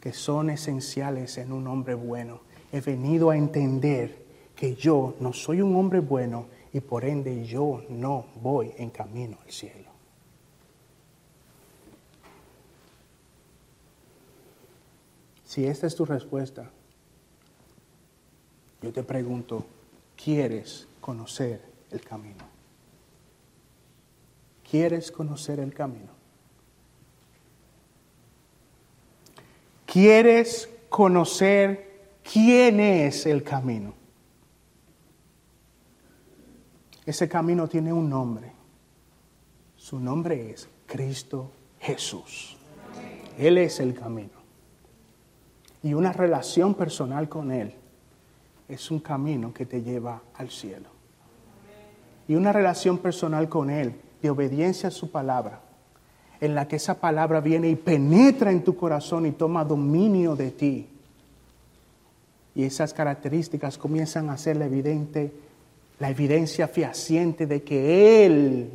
que 0.00 0.12
son 0.12 0.50
esenciales 0.50 1.38
en 1.38 1.52
un 1.52 1.66
hombre 1.66 1.94
bueno. 1.94 2.40
He 2.72 2.80
venido 2.80 3.30
a 3.30 3.36
entender 3.36 4.16
que 4.54 4.74
yo 4.74 5.14
no 5.20 5.32
soy 5.32 5.60
un 5.60 5.74
hombre 5.76 6.00
bueno 6.00 6.46
y 6.72 6.80
por 6.80 7.04
ende 7.04 7.44
yo 7.44 7.82
no 7.88 8.26
voy 8.42 8.72
en 8.76 8.90
camino 8.90 9.38
al 9.44 9.50
cielo. 9.50 9.90
Si 15.44 15.66
esta 15.66 15.88
es 15.88 15.96
tu 15.96 16.04
respuesta, 16.04 16.70
yo 18.82 18.92
te 18.92 19.02
pregunto, 19.02 19.64
¿quieres 20.22 20.86
conocer 21.00 21.60
el 21.90 22.00
camino? 22.02 22.44
¿Quieres 24.70 25.10
conocer 25.10 25.58
el 25.58 25.74
camino? 25.74 26.12
¿Quieres 29.86 30.68
conocer 30.88 31.89
quién 32.32 32.80
es 32.80 33.26
el 33.26 33.42
camino? 33.42 33.94
Ese 37.06 37.28
camino 37.28 37.66
tiene 37.68 37.92
un 37.92 38.08
nombre. 38.08 38.52
Su 39.76 39.98
nombre 39.98 40.50
es 40.50 40.68
Cristo 40.86 41.50
Jesús. 41.80 42.56
Él 43.38 43.58
es 43.58 43.80
el 43.80 43.94
camino. 43.94 44.40
Y 45.82 45.94
una 45.94 46.12
relación 46.12 46.74
personal 46.74 47.28
con 47.28 47.50
Él 47.50 47.74
es 48.68 48.90
un 48.90 49.00
camino 49.00 49.52
que 49.52 49.66
te 49.66 49.82
lleva 49.82 50.22
al 50.34 50.50
cielo. 50.50 50.90
Y 52.28 52.34
una 52.34 52.52
relación 52.52 52.98
personal 52.98 53.48
con 53.48 53.70
Él, 53.70 53.94
de 54.22 54.30
obediencia 54.30 54.90
a 54.90 54.92
su 54.92 55.10
palabra, 55.10 55.62
en 56.40 56.54
la 56.54 56.68
que 56.68 56.76
esa 56.76 57.00
palabra 57.00 57.40
viene 57.40 57.68
y 57.70 57.76
penetra 57.76 58.52
en 58.52 58.62
tu 58.62 58.76
corazón 58.76 59.26
y 59.26 59.32
toma 59.32 59.64
dominio 59.64 60.36
de 60.36 60.50
ti. 60.50 60.99
Y 62.54 62.64
esas 62.64 62.92
características 62.92 63.78
comienzan 63.78 64.30
a 64.30 64.36
ser 64.36 64.56
la 64.56 64.66
evidente, 64.66 65.32
la 65.98 66.10
evidencia 66.10 66.68
fehaciente 66.68 67.46
de 67.46 67.62
que 67.62 68.26
Él 68.26 68.70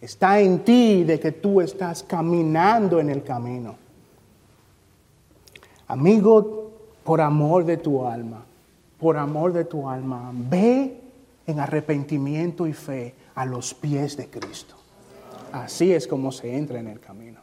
está 0.00 0.40
en 0.40 0.64
ti, 0.64 1.04
de 1.04 1.20
que 1.20 1.32
tú 1.32 1.60
estás 1.60 2.02
caminando 2.02 2.98
en 3.00 3.10
el 3.10 3.22
camino. 3.22 3.76
Amigo, 5.88 6.70
por 7.04 7.20
amor 7.20 7.64
de 7.64 7.76
tu 7.76 8.06
alma, 8.06 8.44
por 8.98 9.16
amor 9.16 9.52
de 9.52 9.64
tu 9.64 9.88
alma, 9.88 10.32
ve 10.32 11.00
en 11.46 11.60
arrepentimiento 11.60 12.66
y 12.66 12.72
fe 12.72 13.14
a 13.34 13.44
los 13.44 13.74
pies 13.74 14.16
de 14.16 14.28
Cristo. 14.28 14.74
Así 15.52 15.92
es 15.92 16.06
como 16.06 16.32
se 16.32 16.56
entra 16.56 16.80
en 16.80 16.88
el 16.88 16.98
camino. 16.98 17.41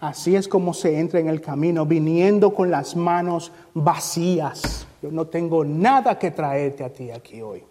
Así 0.00 0.34
es 0.34 0.48
como 0.48 0.72
se 0.72 0.98
entra 0.98 1.20
en 1.20 1.28
el 1.28 1.42
camino, 1.42 1.84
viniendo 1.84 2.54
con 2.54 2.70
las 2.70 2.96
manos 2.96 3.52
vacías. 3.74 4.86
Yo 5.02 5.10
no 5.10 5.26
tengo 5.26 5.62
nada 5.62 6.18
que 6.18 6.30
traerte 6.30 6.82
a 6.82 6.90
ti 6.90 7.10
aquí 7.10 7.42
hoy. 7.42 7.62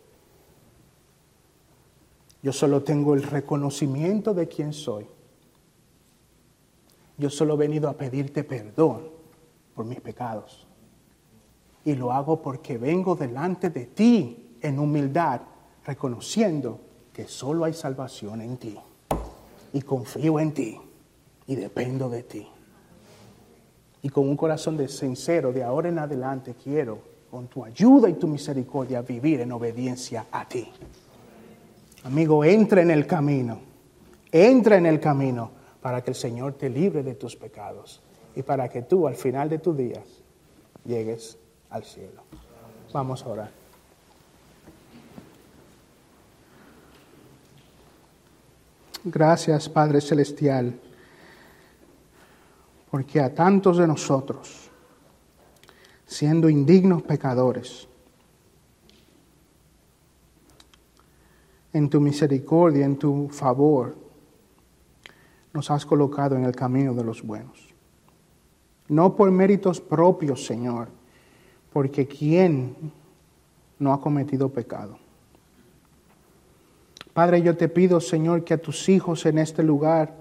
Yo 2.43 2.53
solo 2.53 2.83
tengo 2.83 3.15
el 3.15 3.23
reconocimiento 3.23 4.35
de 4.35 4.47
quién 4.47 4.73
soy. 4.73 5.07
Yo 7.17 7.31
solo 7.31 7.55
he 7.55 7.57
venido 7.57 7.89
a 7.89 7.93
pedirte 7.93 8.43
perdón 8.43 9.09
por 9.73 9.85
mis 9.85 9.99
pecados. 9.99 10.67
Y 11.83 11.95
lo 11.95 12.13
hago 12.13 12.43
porque 12.43 12.77
vengo 12.77 13.15
delante 13.15 13.71
de 13.71 13.87
ti 13.87 14.55
en 14.61 14.77
humildad, 14.77 15.41
reconociendo 15.83 16.79
que 17.11 17.27
solo 17.27 17.65
hay 17.65 17.73
salvación 17.73 18.41
en 18.41 18.57
ti. 18.57 18.77
Y 19.73 19.81
confío 19.81 20.39
en 20.39 20.53
ti 20.53 20.79
y 21.49 21.55
dependo 21.55 22.09
de 22.09 22.21
ti. 22.21 22.47
Y 24.03 24.09
con 24.09 24.29
un 24.29 24.37
corazón 24.37 24.77
de 24.77 24.87
sincero, 24.87 25.51
de 25.51 25.63
ahora 25.63 25.89
en 25.89 25.97
adelante, 25.97 26.53
quiero, 26.63 26.99
con 27.31 27.47
tu 27.47 27.65
ayuda 27.65 28.07
y 28.07 28.13
tu 28.13 28.27
misericordia, 28.27 29.01
vivir 29.01 29.41
en 29.41 29.51
obediencia 29.51 30.27
a 30.31 30.47
ti. 30.47 30.71
Amigo, 32.03 32.45
entra 32.45 32.83
en 32.83 32.91
el 32.91 33.07
camino, 33.07 33.59
entra 34.31 34.77
en 34.77 34.85
el 34.85 34.99
camino 34.99 35.49
para 35.81 36.03
que 36.03 36.11
el 36.11 36.15
Señor 36.15 36.53
te 36.53 36.69
libre 36.69 37.01
de 37.01 37.15
tus 37.15 37.35
pecados 37.35 37.99
y 38.35 38.43
para 38.43 38.69
que 38.69 38.83
tú 38.83 39.07
al 39.07 39.15
final 39.15 39.49
de 39.49 39.57
tus 39.57 39.75
días 39.75 40.05
llegues 40.85 41.35
al 41.71 41.83
cielo. 41.83 42.21
Vamos 42.93 43.23
a 43.23 43.27
orar. 43.27 43.51
Gracias, 49.03 49.67
Padre 49.67 49.99
Celestial, 49.99 50.79
porque 52.89 53.19
a 53.19 53.33
tantos 53.33 53.77
de 53.77 53.87
nosotros, 53.87 54.69
siendo 56.05 56.49
indignos 56.49 57.03
pecadores, 57.03 57.87
en 61.71 61.89
tu 61.89 62.01
misericordia, 62.01 62.85
en 62.85 62.97
tu 62.97 63.29
favor, 63.29 63.95
nos 65.53 65.69
has 65.69 65.85
colocado 65.85 66.35
en 66.35 66.45
el 66.45 66.55
camino 66.55 66.93
de 66.93 67.03
los 67.03 67.21
buenos. 67.21 67.69
No 68.87 69.15
por 69.15 69.29
méritos 69.29 69.79
propios, 69.79 70.45
Señor, 70.45 70.89
porque 71.71 72.07
¿quién 72.07 72.75
no 73.77 73.93
ha 73.93 74.01
cometido 74.01 74.49
pecado? 74.49 74.97
Padre, 77.13 77.41
yo 77.41 77.55
te 77.55 77.67
pido, 77.69 78.01
Señor, 78.01 78.43
que 78.43 78.55
a 78.55 78.61
tus 78.61 78.89
hijos 78.89 79.25
en 79.25 79.37
este 79.37 79.61
lugar 79.61 80.15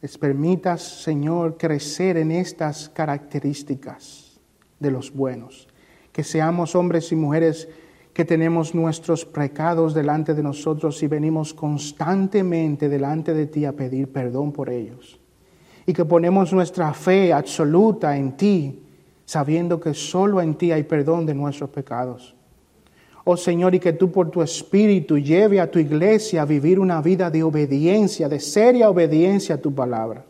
les 0.00 0.16
permitas, 0.16 1.02
Señor, 1.02 1.56
crecer 1.56 2.16
en 2.16 2.30
estas 2.30 2.88
características 2.88 4.40
de 4.78 4.90
los 4.90 5.12
buenos, 5.12 5.66
que 6.12 6.22
seamos 6.22 6.74
hombres 6.74 7.10
y 7.10 7.16
mujeres 7.16 7.68
que 8.12 8.24
tenemos 8.24 8.74
nuestros 8.74 9.24
pecados 9.24 9.94
delante 9.94 10.34
de 10.34 10.42
nosotros 10.42 11.02
y 11.02 11.06
venimos 11.06 11.54
constantemente 11.54 12.88
delante 12.88 13.34
de 13.34 13.46
ti 13.46 13.64
a 13.64 13.72
pedir 13.72 14.10
perdón 14.10 14.52
por 14.52 14.70
ellos. 14.70 15.20
Y 15.86 15.92
que 15.92 16.04
ponemos 16.04 16.52
nuestra 16.52 16.92
fe 16.92 17.32
absoluta 17.32 18.16
en 18.16 18.36
ti, 18.36 18.82
sabiendo 19.24 19.80
que 19.80 19.94
solo 19.94 20.40
en 20.40 20.56
ti 20.56 20.72
hay 20.72 20.82
perdón 20.82 21.26
de 21.26 21.34
nuestros 21.34 21.70
pecados. 21.70 22.34
Oh 23.30 23.36
Señor, 23.36 23.74
y 23.74 23.78
que 23.78 23.92
tú 23.92 24.10
por 24.10 24.30
tu 24.30 24.40
espíritu 24.40 25.18
lleve 25.18 25.60
a 25.60 25.70
tu 25.70 25.78
iglesia 25.78 26.40
a 26.40 26.46
vivir 26.46 26.80
una 26.80 27.02
vida 27.02 27.30
de 27.30 27.42
obediencia, 27.42 28.26
de 28.26 28.40
seria 28.40 28.88
obediencia 28.88 29.56
a 29.56 29.58
tu 29.58 29.74
palabra. 29.74 30.24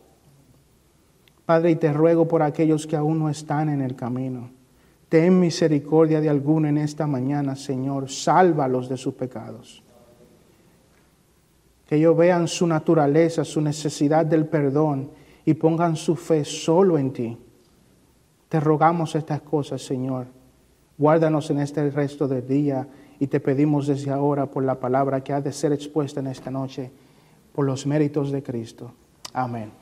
Padre, 1.45 1.71
y 1.71 1.75
te 1.77 1.93
ruego 1.93 2.27
por 2.27 2.43
aquellos 2.43 2.85
que 2.85 2.97
aún 2.97 3.19
no 3.19 3.29
están 3.29 3.69
en 3.69 3.81
el 3.81 3.95
camino 3.95 4.49
Ten 5.07 5.39
misericordia 5.39 6.19
de 6.19 6.27
alguno 6.27 6.67
en 6.67 6.77
esta 6.77 7.07
mañana, 7.07 7.55
Señor. 7.55 8.11
Sálvalos 8.11 8.89
de 8.89 8.97
sus 8.97 9.13
pecados. 9.13 9.81
Que 11.87 11.95
ellos 11.95 12.17
vean 12.17 12.49
su 12.49 12.67
naturaleza, 12.67 13.45
su 13.45 13.61
necesidad 13.61 14.25
del 14.25 14.45
perdón 14.45 15.09
y 15.45 15.53
pongan 15.53 15.95
su 15.95 16.17
fe 16.17 16.43
solo 16.43 16.97
en 16.97 17.13
ti. 17.13 17.37
Te 18.49 18.59
rogamos 18.59 19.15
estas 19.15 19.39
cosas, 19.39 19.81
Señor. 19.81 20.27
Guárdanos 20.99 21.49
en 21.49 21.61
este 21.61 21.89
resto 21.89 22.27
del 22.27 22.45
día 22.45 22.85
y 23.19 23.27
te 23.27 23.39
pedimos 23.39 23.87
desde 23.87 24.11
ahora 24.11 24.47
por 24.47 24.65
la 24.65 24.81
palabra 24.81 25.23
que 25.23 25.31
ha 25.31 25.39
de 25.39 25.53
ser 25.53 25.71
expuesta 25.71 26.19
en 26.19 26.27
esta 26.27 26.51
noche, 26.51 26.91
por 27.55 27.65
los 27.65 27.87
méritos 27.87 28.31
de 28.33 28.43
Cristo. 28.43 28.91
Amén. 29.31 29.78